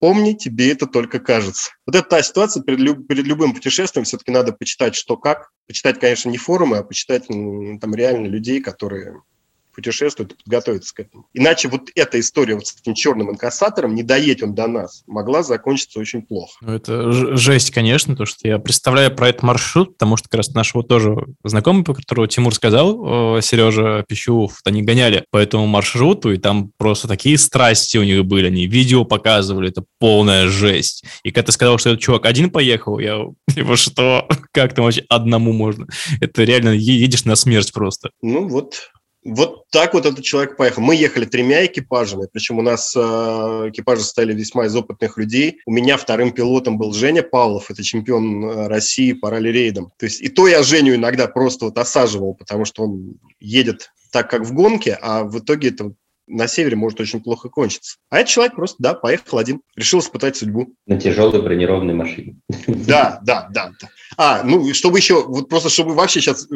Помни, 0.00 0.32
тебе 0.32 0.72
это 0.72 0.86
только 0.86 1.20
кажется. 1.20 1.72
Вот 1.86 1.94
это 1.94 2.08
та 2.08 2.22
ситуация, 2.22 2.62
перед, 2.62 2.78
люб, 2.78 3.06
перед 3.06 3.26
любым 3.26 3.54
путешествием 3.54 4.04
все-таки 4.04 4.32
надо 4.32 4.52
почитать, 4.52 4.94
что 4.94 5.18
как. 5.18 5.50
Почитать, 5.66 6.00
конечно, 6.00 6.30
не 6.30 6.38
форумы, 6.38 6.78
а 6.78 6.82
почитать 6.82 7.28
там 7.28 7.94
реально 7.94 8.26
людей, 8.26 8.62
которые 8.62 9.22
путешествует 9.80 10.36
подготовиться 10.36 10.94
к 10.94 11.00
этому. 11.00 11.26
Иначе 11.32 11.68
вот 11.68 11.88
эта 11.94 12.20
история 12.20 12.54
вот 12.54 12.66
с 12.66 12.76
этим 12.78 12.94
черным 12.94 13.30
инкассатором, 13.30 13.94
не 13.94 14.02
доедет 14.02 14.42
он 14.42 14.54
до 14.54 14.66
нас, 14.66 15.02
могла 15.06 15.42
закончиться 15.42 15.98
очень 15.98 16.20
плохо. 16.20 16.52
Ну, 16.60 16.74
это 16.74 17.36
жесть, 17.36 17.70
конечно, 17.70 18.14
то, 18.14 18.26
что 18.26 18.46
я 18.46 18.58
представляю 18.58 19.14
про 19.14 19.30
этот 19.30 19.42
маршрут, 19.42 19.94
потому 19.94 20.18
что 20.18 20.28
как 20.28 20.38
раз 20.38 20.50
нашего 20.50 20.84
тоже 20.84 21.16
знакомого, 21.44 21.84
по 21.84 21.94
которого 21.94 22.28
Тимур 22.28 22.54
сказал, 22.54 23.40
Сережа 23.40 24.04
Пищув, 24.06 24.60
они 24.64 24.82
гоняли 24.82 25.24
по 25.30 25.38
этому 25.38 25.66
маршруту, 25.66 26.32
и 26.32 26.36
там 26.36 26.72
просто 26.76 27.08
такие 27.08 27.38
страсти 27.38 27.96
у 27.96 28.04
них 28.04 28.26
были, 28.26 28.48
они 28.48 28.66
видео 28.66 29.04
показывали, 29.04 29.70
это 29.70 29.84
полная 29.98 30.48
жесть. 30.48 31.04
И 31.22 31.30
когда 31.30 31.46
ты 31.46 31.52
сказал, 31.52 31.78
что 31.78 31.90
этот 31.90 32.02
чувак 32.02 32.26
один 32.26 32.50
поехал, 32.50 32.98
я, 32.98 33.24
типа, 33.54 33.76
что? 33.76 34.28
Как 34.52 34.74
там 34.74 34.84
вообще 34.84 35.04
одному 35.08 35.52
можно? 35.52 35.86
Это 36.20 36.44
реально 36.44 36.70
едешь 36.70 37.24
на 37.24 37.34
смерть 37.34 37.72
просто. 37.72 38.10
Ну 38.20 38.46
вот, 38.46 38.90
Вот 39.22 39.68
так 39.70 39.92
вот 39.92 40.06
этот 40.06 40.24
человек 40.24 40.56
поехал. 40.56 40.82
Мы 40.82 40.96
ехали 40.96 41.26
тремя 41.26 41.66
экипажами, 41.66 42.26
причем 42.32 42.58
у 42.58 42.62
нас 42.62 42.94
э, 42.96 43.00
экипажи 43.00 44.02
состояли 44.02 44.32
весьма 44.32 44.64
из 44.64 44.74
опытных 44.74 45.18
людей. 45.18 45.60
У 45.66 45.72
меня 45.72 45.98
вторым 45.98 46.32
пилотом 46.32 46.78
был 46.78 46.94
Женя 46.94 47.22
Павлов, 47.22 47.70
это 47.70 47.82
чемпион 47.82 48.44
э, 48.44 48.66
России 48.68 49.12
по 49.12 49.30
ралли-рейдам. 49.30 49.92
То 49.98 50.06
есть 50.06 50.22
и 50.22 50.28
то 50.28 50.48
я 50.48 50.62
Женю 50.62 50.94
иногда 50.94 51.26
просто 51.28 51.66
вот 51.66 51.76
осаживал, 51.76 52.34
потому 52.34 52.64
что 52.64 52.84
он 52.84 53.18
едет 53.40 53.92
так, 54.10 54.30
как 54.30 54.42
в 54.42 54.54
гонке, 54.54 54.98
а 55.00 55.24
в 55.24 55.38
итоге 55.38 55.68
это 55.68 55.92
на 56.30 56.46
севере 56.46 56.76
может 56.76 57.00
очень 57.00 57.20
плохо 57.20 57.48
кончиться. 57.48 57.96
А 58.08 58.18
этот 58.18 58.30
человек 58.30 58.54
просто, 58.54 58.76
да, 58.78 58.94
поехал 58.94 59.38
один, 59.38 59.60
решил 59.76 60.00
испытать 60.00 60.36
судьбу. 60.36 60.72
На 60.86 60.98
тяжелой 60.98 61.42
бронированной 61.42 61.94
машине. 61.94 62.36
Да, 62.66 63.20
да, 63.22 63.48
да. 63.52 63.72
да. 63.80 63.88
А, 64.16 64.42
ну, 64.42 64.72
чтобы 64.74 64.98
еще, 64.98 65.24
вот 65.24 65.48
просто 65.48 65.68
чтобы 65.68 65.94
вообще 65.94 66.20
сейчас 66.20 66.48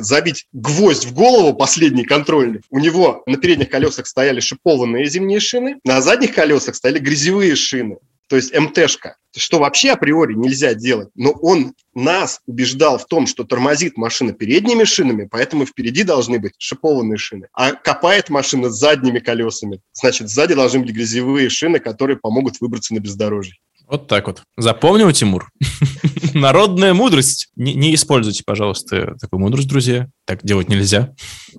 забить 0.00 0.46
гвоздь 0.52 1.06
в 1.06 1.14
голову, 1.14 1.54
последний 1.54 2.04
контрольный, 2.04 2.60
у 2.70 2.78
него 2.78 3.22
на 3.26 3.36
передних 3.36 3.70
колесах 3.70 4.06
стояли 4.06 4.40
шипованные 4.40 5.06
зимние 5.06 5.40
шины, 5.40 5.78
на 5.84 6.00
задних 6.00 6.34
колесах 6.34 6.74
стояли 6.74 6.98
грязевые 6.98 7.54
шины 7.56 7.98
то 8.32 8.36
есть 8.36 8.58
МТшка, 8.58 9.16
что 9.36 9.58
вообще 9.58 9.90
априори 9.90 10.32
нельзя 10.32 10.72
делать. 10.72 11.10
Но 11.14 11.32
он 11.32 11.74
нас 11.92 12.40
убеждал 12.46 12.96
в 12.96 13.04
том, 13.04 13.26
что 13.26 13.44
тормозит 13.44 13.98
машина 13.98 14.32
передними 14.32 14.84
шинами, 14.84 15.28
поэтому 15.30 15.66
впереди 15.66 16.02
должны 16.02 16.38
быть 16.38 16.54
шипованные 16.56 17.18
шины. 17.18 17.48
А 17.52 17.72
копает 17.72 18.30
машина 18.30 18.70
задними 18.70 19.18
колесами. 19.18 19.82
Значит, 19.92 20.30
сзади 20.30 20.54
должны 20.54 20.80
быть 20.80 20.94
грязевые 20.94 21.50
шины, 21.50 21.78
которые 21.78 22.16
помогут 22.16 22.58
выбраться 22.62 22.94
на 22.94 23.00
бездорожье. 23.00 23.56
Вот 23.86 24.06
так 24.08 24.28
вот. 24.28 24.40
Запомнил, 24.56 25.12
Тимур? 25.12 25.50
Народная 26.32 26.94
мудрость. 26.94 27.50
Не, 27.54 27.74
не 27.74 27.94
используйте, 27.94 28.44
пожалуйста, 28.46 29.14
такую 29.20 29.40
мудрость, 29.40 29.68
друзья. 29.68 30.08
Так 30.24 30.42
делать 30.42 30.70
нельзя. 30.70 31.14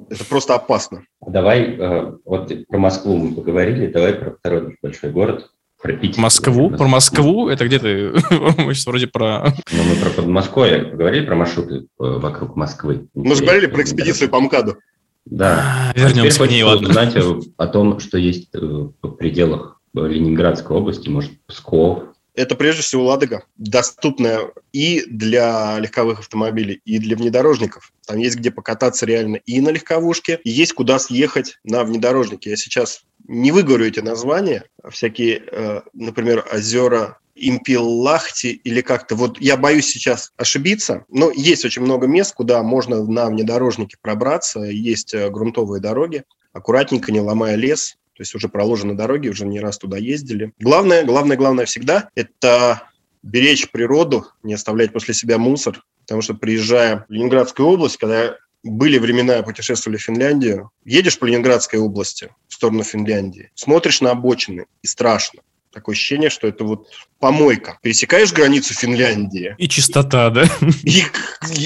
Это 0.10 0.26
просто 0.26 0.56
опасно. 0.56 1.04
Давай, 1.22 1.78
э, 1.78 2.14
вот 2.26 2.52
про 2.68 2.80
Москву 2.80 3.16
мы 3.16 3.36
поговорили, 3.36 3.92
давай 3.92 4.16
про 4.16 4.32
второй 4.32 4.76
большой 4.82 5.12
город. 5.12 5.52
Про 5.84 5.94
Питер. 5.98 6.22
Москву? 6.22 6.70
Про 6.70 6.88
Москву? 6.88 7.50
Это 7.50 7.68
где 7.68 7.78
ты? 7.78 8.14
Мы 8.58 8.74
сейчас 8.74 8.86
вроде 8.86 9.08
про... 9.08 9.54
Ну, 9.70 9.84
мы 9.84 9.96
про 9.96 10.10
Подмосковье 10.12 10.86
говорили 10.96 11.26
про 11.26 11.36
маршруты 11.36 11.76
э, 11.76 11.84
вокруг 12.00 12.56
Москвы. 12.56 13.08
Мы 13.14 13.36
же 13.36 13.44
говорили 13.44 13.66
про 13.66 13.82
экспедицию 13.82 14.30
по 14.30 14.40
МКАДу. 14.40 14.78
Да. 15.26 15.92
А, 15.94 16.00
вернемся 16.00 16.48
к 16.48 16.50
ней, 16.50 16.64
ладно. 16.64 16.88
узнать 16.88 17.18
о 17.58 17.68
том, 17.68 18.00
что 18.00 18.18
есть 18.18 18.48
э, 18.56 18.60
в 18.60 19.12
пределах 19.18 19.82
Ленинградской 19.94 20.78
области, 20.78 21.10
может, 21.10 21.32
Псков, 21.48 22.04
это 22.36 22.56
прежде 22.56 22.82
всего 22.82 23.06
Ладога, 23.06 23.44
доступная 23.58 24.52
и 24.72 25.04
для 25.08 25.80
легковых 25.80 26.20
автомобилей, 26.20 26.82
и 26.86 27.00
для 27.00 27.16
внедорожников. 27.16 27.94
Там 28.06 28.18
есть 28.18 28.38
где 28.38 28.52
покататься 28.52 29.06
реально 29.06 29.38
и 29.38 29.62
на 29.62 29.70
легковушке, 29.70 30.40
и 30.44 30.50
есть 30.50 30.74
куда 30.74 31.00
съехать 31.00 31.60
на 31.64 31.84
внедорожнике. 31.84 32.52
Я 32.52 32.58
сейчас 32.58 33.04
не 33.28 33.52
выговорю 33.52 33.86
эти 33.86 34.00
названия, 34.00 34.66
всякие, 34.90 35.44
э, 35.52 35.82
например, 35.94 36.46
озера 36.52 37.20
Импиллахти 37.36 38.62
или 38.64 38.82
как-то. 38.82 39.16
Вот 39.16 39.42
я 39.42 39.58
боюсь 39.58 39.88
сейчас 39.88 40.32
ошибиться, 40.38 41.06
но 41.10 41.32
есть 41.32 41.66
очень 41.66 41.82
много 41.82 42.06
мест, 42.06 42.36
куда 42.36 42.62
можно 42.62 43.04
на 43.04 43.28
внедорожнике 43.28 43.98
пробраться. 44.00 44.60
Есть 44.60 45.14
э, 45.14 45.30
грунтовые 45.30 45.82
дороги, 45.82 46.26
аккуратненько, 46.52 47.12
не 47.12 47.22
ломая 47.22 47.56
лес. 47.56 47.98
То 48.16 48.22
есть 48.22 48.36
уже 48.36 48.48
проложены 48.48 48.94
дороги, 48.94 49.30
уже 49.30 49.46
не 49.46 49.60
раз 49.60 49.78
туда 49.78 49.98
ездили. 49.98 50.54
Главное, 50.60 51.04
главное, 51.04 51.38
главное 51.38 51.66
всегда– 51.66 52.10
это 52.16 52.84
беречь 53.24 53.72
природу, 53.72 54.28
не 54.44 54.54
оставлять 54.54 54.94
после 54.94 55.14
себя 55.14 55.38
мусор. 55.38 55.84
Потому 56.02 56.22
что 56.22 56.34
приезжая 56.34 57.06
в 57.08 57.12
Ленинградскую 57.12 57.68
область, 57.68 57.98
когда 57.98 58.36
были 58.64 58.98
времена, 58.98 59.42
путешествовали 59.42 59.98
в 59.98 60.04
Финляндию, 60.04 60.72
едешь 60.86 61.18
по 61.18 61.26
Ленинградской 61.26 61.80
области 61.80 62.30
в 62.48 62.54
сторону 62.54 62.84
Финляндии, 62.84 63.52
смотришь 63.56 64.02
на 64.02 64.12
обочины, 64.12 64.66
и 64.82 64.88
страшно. 64.88 65.42
Такое 65.72 65.96
ощущение, 65.96 66.30
что 66.30 66.48
это 66.48 66.64
вот 66.64 66.88
помойка. 67.20 67.80
Пересекаешь 67.82 68.32
границу 68.32 68.76
Финляндии. 68.76 69.56
И 69.58 69.68
чистота, 69.68 70.30
да? 70.30 70.44
И, 70.84 71.02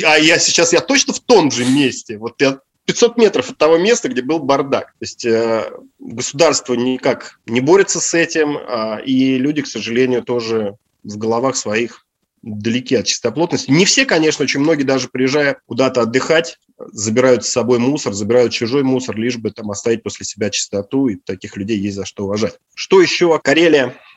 а 0.05 0.17
я 0.17 0.39
сейчас, 0.39 0.71
я 0.71 0.79
точно 0.79 1.13
в 1.13 1.19
том 1.19 1.51
же 1.51 1.65
месте. 1.65 2.17
Вот 2.17 2.39
я 2.39 2.59
500 2.87 3.17
метров 3.17 3.49
от 3.51 3.57
того 3.57 3.77
места, 3.77 4.07
где 4.07 4.21
был 4.21 4.39
бардак. 4.39 4.87
То 4.87 5.01
есть 5.01 5.25
э, 5.25 5.69
государство 5.99 6.73
никак 6.73 7.39
не 7.45 7.59
борется 7.59 7.99
с 7.99 8.13
этим, 8.13 8.57
э, 8.57 9.03
и 9.03 9.37
люди, 9.37 9.61
к 9.61 9.67
сожалению, 9.67 10.23
тоже 10.23 10.77
в 11.03 11.17
головах 11.17 11.57
своих 11.57 12.05
далеки 12.41 12.95
от 12.95 13.05
чистоплотности. 13.05 13.69
Не 13.69 13.83
все, 13.83 14.05
конечно, 14.05 14.43
очень 14.43 14.61
многие 14.61 14.83
даже 14.83 15.09
приезжая 15.09 15.59
куда-то 15.65 16.01
отдыхать, 16.01 16.59
забирают 16.77 17.45
с 17.45 17.49
собой 17.49 17.79
мусор, 17.79 18.13
забирают 18.13 18.53
чужой 18.53 18.83
мусор, 18.83 19.17
лишь 19.17 19.37
бы 19.37 19.51
там 19.51 19.69
оставить 19.69 20.01
после 20.01 20.25
себя 20.25 20.49
чистоту, 20.49 21.09
и 21.09 21.15
таких 21.15 21.57
людей 21.57 21.77
есть 21.77 21.97
за 21.97 22.05
что 22.05 22.23
уважать. 22.23 22.57
Что 22.73 23.01
еще? 23.01 23.37
Карелия 23.43 23.95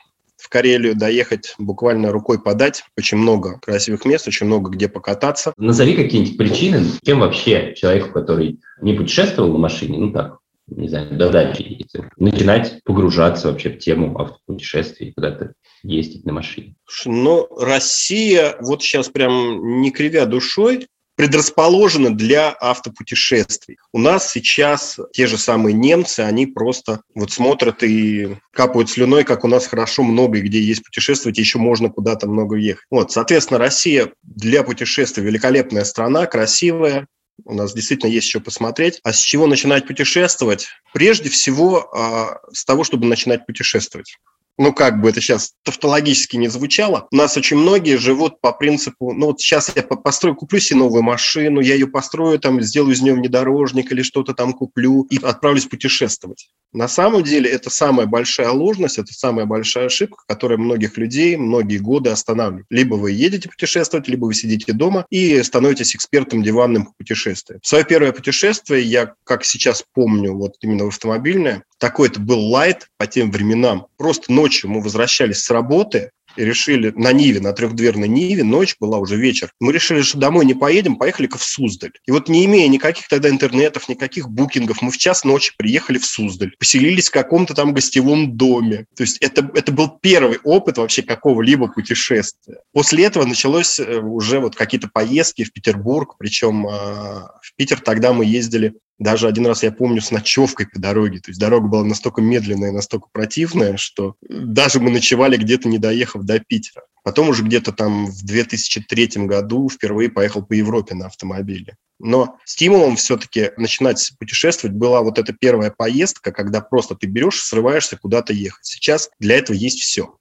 Карелию 0.51 0.95
доехать, 0.95 1.55
буквально 1.57 2.11
рукой 2.11 2.41
подать. 2.41 2.83
Очень 2.97 3.17
много 3.17 3.57
красивых 3.61 4.03
мест, 4.03 4.27
очень 4.27 4.47
много 4.47 4.69
где 4.69 4.89
покататься. 4.89 5.53
Назови 5.57 5.95
какие-нибудь 5.95 6.37
причины, 6.37 6.83
кем 7.03 7.21
вообще 7.21 7.73
человеку, 7.75 8.11
который 8.11 8.59
не 8.81 8.93
путешествовал 8.93 9.53
на 9.53 9.59
машине, 9.59 9.97
ну 9.97 10.11
так, 10.11 10.39
не 10.67 10.89
знаю, 10.89 11.17
до 11.17 11.29
дачи 11.29 11.85
начинать 12.17 12.83
погружаться 12.83 13.49
вообще 13.49 13.69
в 13.69 13.79
тему 13.79 14.19
автопутешествий, 14.19 15.13
куда-то 15.13 15.53
ездить 15.83 16.25
на 16.25 16.33
машине? 16.33 16.75
Ну, 17.05 17.47
Россия, 17.57 18.57
вот 18.59 18.83
сейчас 18.83 19.07
прям 19.07 19.79
не 19.81 19.91
кривя 19.91 20.25
душой, 20.25 20.87
предрасположена 21.21 22.17
для 22.17 22.49
автопутешествий. 22.59 23.77
У 23.93 23.99
нас 23.99 24.31
сейчас 24.31 24.99
те 25.13 25.27
же 25.27 25.37
самые 25.37 25.71
немцы, 25.71 26.21
они 26.21 26.47
просто 26.47 27.01
вот 27.13 27.31
смотрят 27.31 27.83
и 27.83 28.37
капают 28.51 28.89
слюной, 28.89 29.23
как 29.23 29.43
у 29.43 29.47
нас 29.47 29.67
хорошо 29.67 30.01
много, 30.01 30.39
и 30.39 30.41
где 30.41 30.59
есть 30.59 30.83
путешествовать, 30.83 31.37
еще 31.37 31.59
можно 31.59 31.89
куда-то 31.89 32.27
много 32.27 32.55
ехать. 32.55 32.85
Вот, 32.89 33.11
соответственно, 33.11 33.59
Россия 33.59 34.11
для 34.23 34.63
путешествий 34.63 35.23
великолепная 35.23 35.83
страна, 35.83 36.25
красивая, 36.25 37.05
у 37.45 37.53
нас 37.53 37.75
действительно 37.75 38.09
есть 38.09 38.25
еще 38.25 38.39
посмотреть. 38.39 38.99
А 39.03 39.13
с 39.13 39.19
чего 39.19 39.45
начинать 39.45 39.85
путешествовать? 39.85 40.69
Прежде 40.91 41.29
всего, 41.29 41.87
а, 41.95 42.39
с 42.51 42.65
того, 42.65 42.83
чтобы 42.83 43.05
начинать 43.05 43.45
путешествовать 43.45 44.17
ну, 44.57 44.73
как 44.73 45.01
бы 45.01 45.09
это 45.09 45.21
сейчас 45.21 45.53
тавтологически 45.63 46.37
не 46.37 46.47
звучало, 46.47 47.07
у 47.11 47.15
нас 47.15 47.37
очень 47.37 47.57
многие 47.57 47.97
живут 47.97 48.39
по 48.41 48.51
принципу, 48.51 49.13
ну, 49.13 49.27
вот 49.27 49.39
сейчас 49.39 49.71
я 49.75 49.83
построю, 49.83 50.35
куплю 50.35 50.59
себе 50.59 50.79
новую 50.79 51.03
машину, 51.03 51.61
я 51.61 51.73
ее 51.73 51.87
построю, 51.87 52.39
там, 52.39 52.61
сделаю 52.61 52.93
из 52.93 53.01
нее 53.01 53.13
внедорожник 53.13 53.91
или 53.91 54.01
что-то 54.01 54.33
там 54.33 54.53
куплю 54.53 55.03
и 55.09 55.17
отправлюсь 55.17 55.65
путешествовать. 55.65 56.49
На 56.73 56.87
самом 56.87 57.23
деле 57.23 57.49
это 57.49 57.69
самая 57.69 58.07
большая 58.07 58.51
ложность, 58.51 58.97
это 58.97 59.13
самая 59.13 59.45
большая 59.45 59.87
ошибка, 59.87 60.23
которая 60.27 60.57
многих 60.57 60.97
людей 60.97 61.35
многие 61.35 61.77
годы 61.77 62.09
останавливает. 62.09 62.65
Либо 62.69 62.95
вы 62.95 63.11
едете 63.11 63.49
путешествовать, 63.49 64.07
либо 64.07 64.25
вы 64.25 64.33
сидите 64.33 64.71
дома 64.73 65.05
и 65.09 65.41
становитесь 65.43 65.95
экспертом 65.95 66.43
диванным 66.43 66.85
по 66.85 66.93
путешествиям. 66.97 67.59
Свое 67.63 67.83
первое 67.83 68.11
путешествие 68.13 68.83
я, 68.83 69.13
как 69.23 69.43
сейчас 69.43 69.83
помню, 69.93 70.33
вот 70.33 70.55
именно 70.61 70.85
в 70.85 70.89
автомобильное, 70.89 71.63
такой 71.77 72.09
это 72.09 72.19
был 72.19 72.39
лайт 72.39 72.87
по 72.97 73.07
тем 73.07 73.31
временам. 73.31 73.87
Просто 73.97 74.31
ночью 74.31 74.69
мы 74.69 74.81
возвращались 74.81 75.43
с 75.43 75.49
работы, 75.49 76.11
и 76.35 76.43
решили 76.43 76.91
на 76.95 77.11
Ниве, 77.11 77.39
на 77.39 77.53
трехдверной 77.53 78.07
Ниве, 78.07 78.43
ночь 78.43 78.75
была 78.79 78.97
уже 78.97 79.17
вечер. 79.17 79.51
Мы 79.59 79.73
решили, 79.73 80.01
что 80.01 80.17
домой 80.17 80.45
не 80.45 80.53
поедем, 80.53 80.95
поехали-ка 80.95 81.37
в 81.37 81.43
Суздаль. 81.43 81.91
И 82.05 82.11
вот 82.11 82.29
не 82.29 82.45
имея 82.45 82.67
никаких 82.67 83.07
тогда 83.07 83.29
интернетов, 83.29 83.89
никаких 83.89 84.29
букингов, 84.29 84.81
мы 84.81 84.91
в 84.91 84.97
час 84.97 85.23
ночи 85.23 85.53
приехали 85.57 85.97
в 85.97 86.05
Суздаль, 86.05 86.55
поселились 86.57 87.09
в 87.09 87.11
каком-то 87.11 87.53
там 87.53 87.73
гостевом 87.73 88.37
доме. 88.37 88.85
То 88.95 89.03
есть 89.03 89.17
это, 89.17 89.49
это 89.53 89.71
был 89.71 89.89
первый 90.01 90.39
опыт 90.43 90.77
вообще 90.77 91.01
какого-либо 91.01 91.67
путешествия. 91.67 92.57
После 92.73 93.05
этого 93.05 93.25
началось 93.25 93.79
э, 93.79 93.99
уже 93.99 94.39
вот 94.39 94.55
какие-то 94.55 94.89
поездки 94.91 95.43
в 95.43 95.51
Петербург, 95.51 96.15
причем 96.17 96.67
э, 96.67 96.71
в 96.71 97.55
Питер 97.55 97.79
тогда 97.79 98.13
мы 98.13 98.25
ездили 98.25 98.73
даже 98.99 99.27
один 99.27 99.47
раз 99.47 99.63
я 99.63 99.71
помню 99.71 100.01
с 100.01 100.11
ночевкой 100.11 100.67
по 100.67 100.79
дороге. 100.79 101.19
То 101.19 101.31
есть 101.31 101.39
дорога 101.39 101.67
была 101.67 101.83
настолько 101.83 102.21
медленная, 102.21 102.71
настолько 102.71 103.07
противная, 103.11 103.77
что 103.77 104.15
даже 104.21 104.79
мы 104.79 104.91
ночевали 104.91 105.37
где-то, 105.37 105.67
не 105.67 105.79
доехав 105.79 106.23
до 106.23 106.39
Питера. 106.39 106.83
Потом 107.03 107.29
уже 107.29 107.43
где-то 107.43 107.71
там 107.71 108.05
в 108.05 108.23
2003 108.23 109.25
году 109.25 109.69
впервые 109.69 110.09
поехал 110.09 110.45
по 110.45 110.53
Европе 110.53 110.93
на 110.93 111.07
автомобиле. 111.07 111.77
Но 111.97 112.37
стимулом 112.45 112.95
все-таки 112.95 113.51
начинать 113.57 114.11
путешествовать 114.19 114.75
была 114.75 115.01
вот 115.01 115.17
эта 115.17 115.33
первая 115.33 115.71
поездка, 115.71 116.31
когда 116.31 116.61
просто 116.61 116.95
ты 116.95 117.07
берешь, 117.07 117.41
срываешься 117.41 117.97
куда-то 117.97 118.33
ехать. 118.33 118.65
Сейчас 118.65 119.09
для 119.19 119.37
этого 119.37 119.55
есть 119.55 119.79
все. 119.79 120.15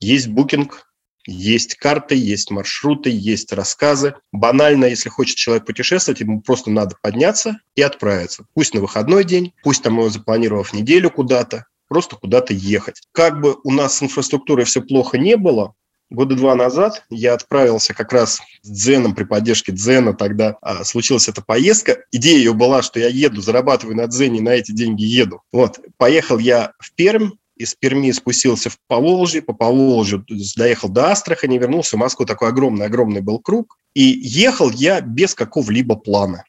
Есть 0.00 0.28
букинг, 0.28 0.85
есть 1.26 1.74
карты, 1.74 2.14
есть 2.14 2.50
маршруты, 2.50 3.10
есть 3.10 3.52
рассказы. 3.52 4.14
Банально, 4.32 4.86
если 4.86 5.08
хочет 5.08 5.36
человек 5.36 5.66
путешествовать, 5.66 6.20
ему 6.20 6.40
просто 6.40 6.70
надо 6.70 6.96
подняться 7.00 7.58
и 7.74 7.82
отправиться. 7.82 8.46
Пусть 8.54 8.74
на 8.74 8.80
выходной 8.80 9.24
день, 9.24 9.52
пусть 9.62 9.82
там 9.82 9.94
его 9.98 10.08
запланировав 10.08 10.72
неделю 10.72 11.10
куда-то, 11.10 11.66
просто 11.88 12.16
куда-то 12.16 12.52
ехать. 12.54 13.02
Как 13.12 13.40
бы 13.40 13.56
у 13.64 13.72
нас 13.72 13.96
с 13.96 14.02
инфраструктурой 14.02 14.64
все 14.64 14.80
плохо 14.82 15.18
не 15.18 15.36
было, 15.36 15.74
года 16.10 16.36
два 16.36 16.54
назад 16.54 17.04
я 17.10 17.34
отправился 17.34 17.94
как 17.94 18.12
раз 18.12 18.40
с 18.62 18.68
Дзеном 18.68 19.14
при 19.14 19.24
поддержке 19.24 19.72
Дзена 19.72 20.14
тогда 20.14 20.56
а, 20.60 20.84
случилась 20.84 21.28
эта 21.28 21.42
поездка. 21.42 22.04
Идея 22.12 22.38
ее 22.38 22.54
была, 22.54 22.82
что 22.82 23.00
я 23.00 23.08
еду, 23.08 23.40
зарабатываю 23.40 23.96
на 23.96 24.06
Дзене, 24.06 24.40
на 24.40 24.50
эти 24.50 24.72
деньги 24.72 25.04
еду. 25.04 25.42
Вот, 25.52 25.80
поехал 25.96 26.38
я 26.38 26.72
в 26.78 26.92
Пермь, 26.94 27.30
из 27.56 27.74
Перми 27.74 28.10
спустился 28.12 28.70
в 28.70 28.78
Поволжье, 28.86 29.42
по 29.42 29.52
Поволжью 29.52 30.24
доехал 30.56 30.88
до 30.88 31.10
Астрахани, 31.10 31.58
вернулся 31.58 31.96
в 31.96 32.00
Москву. 32.00 32.26
Такой 32.26 32.48
огромный-огромный 32.48 33.22
был 33.22 33.40
круг. 33.40 33.78
И 33.94 34.02
ехал 34.02 34.70
я 34.70 35.00
без 35.00 35.34
какого-либо 35.34 35.96
плана. 35.96 36.44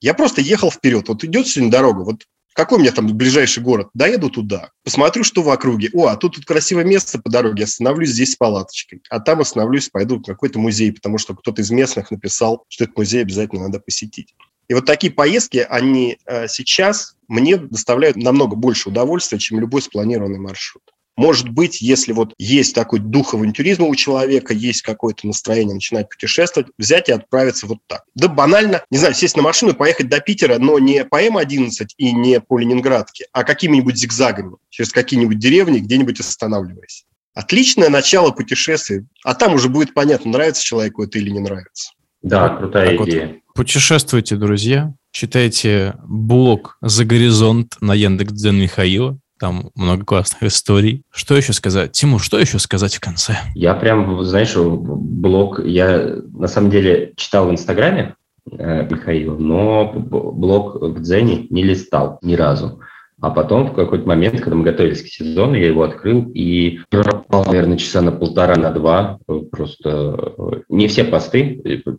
Я 0.00 0.14
просто 0.14 0.40
ехал 0.40 0.70
вперед. 0.70 1.08
Вот 1.08 1.22
идет 1.24 1.46
сегодня 1.46 1.70
дорога, 1.70 2.00
вот 2.00 2.24
какой 2.52 2.78
у 2.78 2.80
меня 2.80 2.90
там 2.90 3.06
ближайший 3.16 3.62
город? 3.62 3.90
Доеду 3.94 4.28
туда, 4.28 4.70
посмотрю, 4.82 5.22
что 5.22 5.42
в 5.42 5.48
округе. 5.48 5.88
О, 5.92 6.06
а 6.06 6.16
тут, 6.16 6.34
тут 6.34 6.44
красивое 6.44 6.84
место 6.84 7.20
по 7.20 7.30
дороге, 7.30 7.64
остановлюсь 7.64 8.10
здесь 8.10 8.32
с 8.32 8.36
палаточкой. 8.36 9.02
А 9.08 9.20
там 9.20 9.40
остановлюсь, 9.40 9.88
пойду 9.88 10.16
в 10.18 10.24
какой-то 10.24 10.58
музей, 10.58 10.92
потому 10.92 11.18
что 11.18 11.34
кто-то 11.34 11.62
из 11.62 11.70
местных 11.70 12.10
написал, 12.10 12.64
что 12.68 12.84
этот 12.84 12.96
музей 12.96 13.22
обязательно 13.22 13.62
надо 13.62 13.78
посетить. 13.78 14.34
И 14.70 14.72
вот 14.74 14.86
такие 14.86 15.12
поездки, 15.12 15.66
они 15.68 16.18
э, 16.26 16.46
сейчас 16.46 17.16
мне 17.26 17.56
доставляют 17.56 18.16
намного 18.16 18.54
больше 18.54 18.90
удовольствия, 18.90 19.40
чем 19.40 19.58
любой 19.58 19.82
спланированный 19.82 20.38
маршрут. 20.38 20.84
Может 21.16 21.48
быть, 21.48 21.80
если 21.80 22.12
вот 22.12 22.34
есть 22.38 22.72
такой 22.72 23.00
дух 23.00 23.34
авантюризма 23.34 23.86
у 23.86 23.96
человека, 23.96 24.54
есть 24.54 24.82
какое-то 24.82 25.26
настроение 25.26 25.74
начинать 25.74 26.08
путешествовать, 26.08 26.70
взять 26.78 27.08
и 27.08 27.12
отправиться 27.12 27.66
вот 27.66 27.78
так. 27.88 28.04
Да 28.14 28.28
банально, 28.28 28.84
не 28.92 28.98
знаю, 28.98 29.12
сесть 29.14 29.36
на 29.36 29.42
машину 29.42 29.72
и 29.72 29.76
поехать 29.76 30.08
до 30.08 30.20
Питера, 30.20 30.58
но 30.58 30.78
не 30.78 31.04
по 31.04 31.20
М11 31.20 31.88
и 31.96 32.12
не 32.12 32.40
по 32.40 32.56
Ленинградке, 32.56 33.26
а 33.32 33.42
какими-нибудь 33.42 33.96
зигзагами, 33.96 34.54
через 34.68 34.92
какие-нибудь 34.92 35.40
деревни, 35.40 35.80
где-нибудь 35.80 36.20
останавливаясь. 36.20 37.06
Отличное 37.34 37.88
начало 37.88 38.30
путешествия, 38.30 39.04
а 39.24 39.34
там 39.34 39.54
уже 39.54 39.68
будет 39.68 39.94
понятно, 39.94 40.30
нравится 40.30 40.62
человеку 40.62 41.02
это 41.02 41.18
или 41.18 41.30
не 41.30 41.40
нравится. 41.40 41.90
Да, 42.22 42.50
крутая 42.50 42.96
Так 42.96 43.08
идея. 43.08 43.26
Вот, 43.26 43.49
путешествуйте, 43.60 44.36
друзья. 44.36 44.94
Читайте 45.10 45.94
блог 46.08 46.78
«За 46.80 47.04
горизонт» 47.04 47.76
на 47.82 47.92
Яндекс.Дзен 47.92 48.56
Михаила. 48.56 49.18
Там 49.38 49.70
много 49.74 50.02
классных 50.06 50.44
историй. 50.44 51.02
Что 51.10 51.36
еще 51.36 51.52
сказать? 51.52 51.92
Тимур, 51.92 52.22
что 52.22 52.38
еще 52.38 52.58
сказать 52.58 52.94
в 52.94 53.00
конце? 53.00 53.34
Я 53.54 53.74
прям, 53.74 54.24
знаешь, 54.24 54.54
блог, 54.56 55.60
я 55.62 56.10
на 56.32 56.48
самом 56.48 56.70
деле 56.70 57.12
читал 57.16 57.48
в 57.48 57.50
Инстаграме 57.50 58.14
э, 58.50 58.88
Михаила, 58.90 59.36
но 59.36 59.92
блог 59.92 60.80
в 60.80 61.02
Дзене 61.02 61.46
не 61.50 61.62
листал 61.62 62.18
ни 62.22 62.36
разу. 62.36 62.80
А 63.20 63.28
потом 63.28 63.72
в 63.72 63.74
какой-то 63.74 64.08
момент, 64.08 64.40
когда 64.40 64.56
мы 64.56 64.64
готовились 64.64 65.02
к 65.02 65.08
сезону, 65.08 65.54
я 65.54 65.66
его 65.66 65.82
открыл 65.82 66.30
и 66.32 66.80
пропал, 66.88 67.44
наверное, 67.44 67.76
часа 67.76 68.00
на 68.00 68.10
полтора, 68.10 68.56
на 68.56 68.70
два. 68.70 69.18
Просто 69.52 70.32
не 70.70 70.88
все 70.88 71.04
посты, 71.04 71.60
э, 71.62 71.90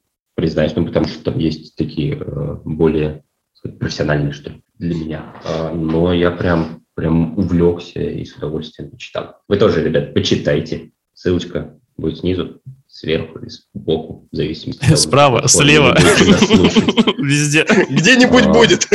признаюсь, 0.41 0.73
ну, 0.75 0.85
потому 0.85 1.07
что 1.07 1.23
там 1.23 1.37
есть 1.37 1.75
такие 1.75 2.17
э, 2.19 2.57
более 2.65 3.23
сказать, 3.53 3.79
профессиональные, 3.79 4.33
что 4.33 4.49
ли, 4.49 4.63
для 4.79 4.95
меня. 4.95 5.33
А, 5.45 5.73
но 5.73 6.13
я 6.13 6.31
прям 6.31 6.81
прям 6.95 7.37
увлекся 7.37 8.01
и 8.01 8.25
с 8.25 8.35
удовольствием 8.35 8.91
почитал. 8.91 9.37
Вы 9.47 9.57
тоже, 9.57 9.83
ребят, 9.83 10.13
почитайте. 10.13 10.91
Ссылочка 11.13 11.77
будет 11.97 12.19
снизу, 12.19 12.61
сверху 12.87 13.39
или 13.39 13.49
сбоку, 13.49 14.27
в 14.31 14.35
зависимости 14.35 14.91
от 14.91 14.99
Справа, 14.99 15.47
слева. 15.47 15.95
Везде. 17.17 17.65
Где-нибудь 17.89 18.45
А. 18.47 18.53
будет. 18.53 18.87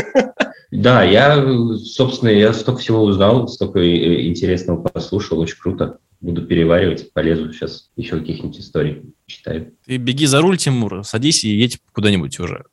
Да, 0.71 1.05
я, 1.05 1.45
собственно, 1.85 2.29
я 2.29 2.53
столько 2.53 2.81
всего 2.81 3.03
узнал, 3.03 3.49
столько 3.49 3.79
э, 3.79 4.27
интересного 4.27 4.83
послушал, 4.83 5.39
очень 5.39 5.59
круто. 5.59 5.99
Буду 6.21 6.43
переваривать, 6.47 7.13
полезу 7.13 7.53
сейчас 7.53 7.91
еще 7.97 8.19
каких-нибудь 8.19 8.59
историй 8.59 9.03
читаю. 9.27 9.73
Ты 9.87 9.97
беги 9.99 10.27
за 10.27 10.41
руль, 10.41 10.57
Тимур, 10.57 11.05
садись 11.05 11.45
и 11.45 11.51
едь 11.51 11.79
куда-нибудь 11.93 12.39
уже. 12.41 12.65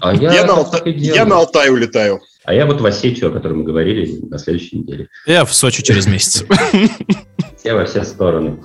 А 0.00 0.14
я, 0.14 0.32
Я 0.32 0.44
на, 0.46 0.52
Алта- 0.52 0.82
я 0.86 1.24
на 1.24 1.36
Алтай 1.38 1.70
улетаю. 1.70 2.20
А 2.44 2.54
я 2.54 2.66
вот 2.66 2.80
в 2.80 2.86
Осетию, 2.86 3.30
о 3.30 3.32
которой 3.32 3.54
мы 3.54 3.64
говорили, 3.64 4.20
на 4.28 4.38
следующей 4.38 4.78
неделе. 4.78 5.08
Я 5.26 5.44
в 5.44 5.52
Сочи 5.52 5.82
через 5.82 6.06
месяц. 6.06 6.44
Все 7.58 7.74
во 7.74 7.84
все 7.86 8.04
стороны. 8.04 8.62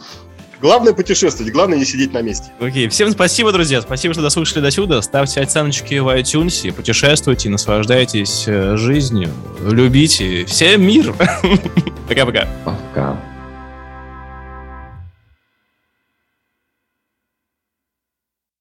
Главное 0.61 0.93
путешествовать, 0.93 1.51
главное 1.51 1.79
не 1.79 1.85
сидеть 1.85 2.13
на 2.13 2.21
месте. 2.21 2.51
Окей, 2.59 2.87
всем 2.89 3.09
спасибо, 3.09 3.51
друзья. 3.51 3.81
Спасибо, 3.81 4.13
что 4.13 4.21
дослушали 4.21 4.61
до 4.61 4.69
сюда. 4.69 5.01
Ставьте 5.01 5.41
оценочки 5.41 5.95
в 5.95 6.07
iTunes, 6.15 6.71
путешествуйте, 6.71 7.49
наслаждайтесь 7.49 8.43
э, 8.47 8.77
жизнью, 8.77 9.29
любите. 9.67 10.45
Всем 10.45 10.83
мир! 10.85 11.15
Пока-пока. 12.07 12.47
Пока. 12.63 13.30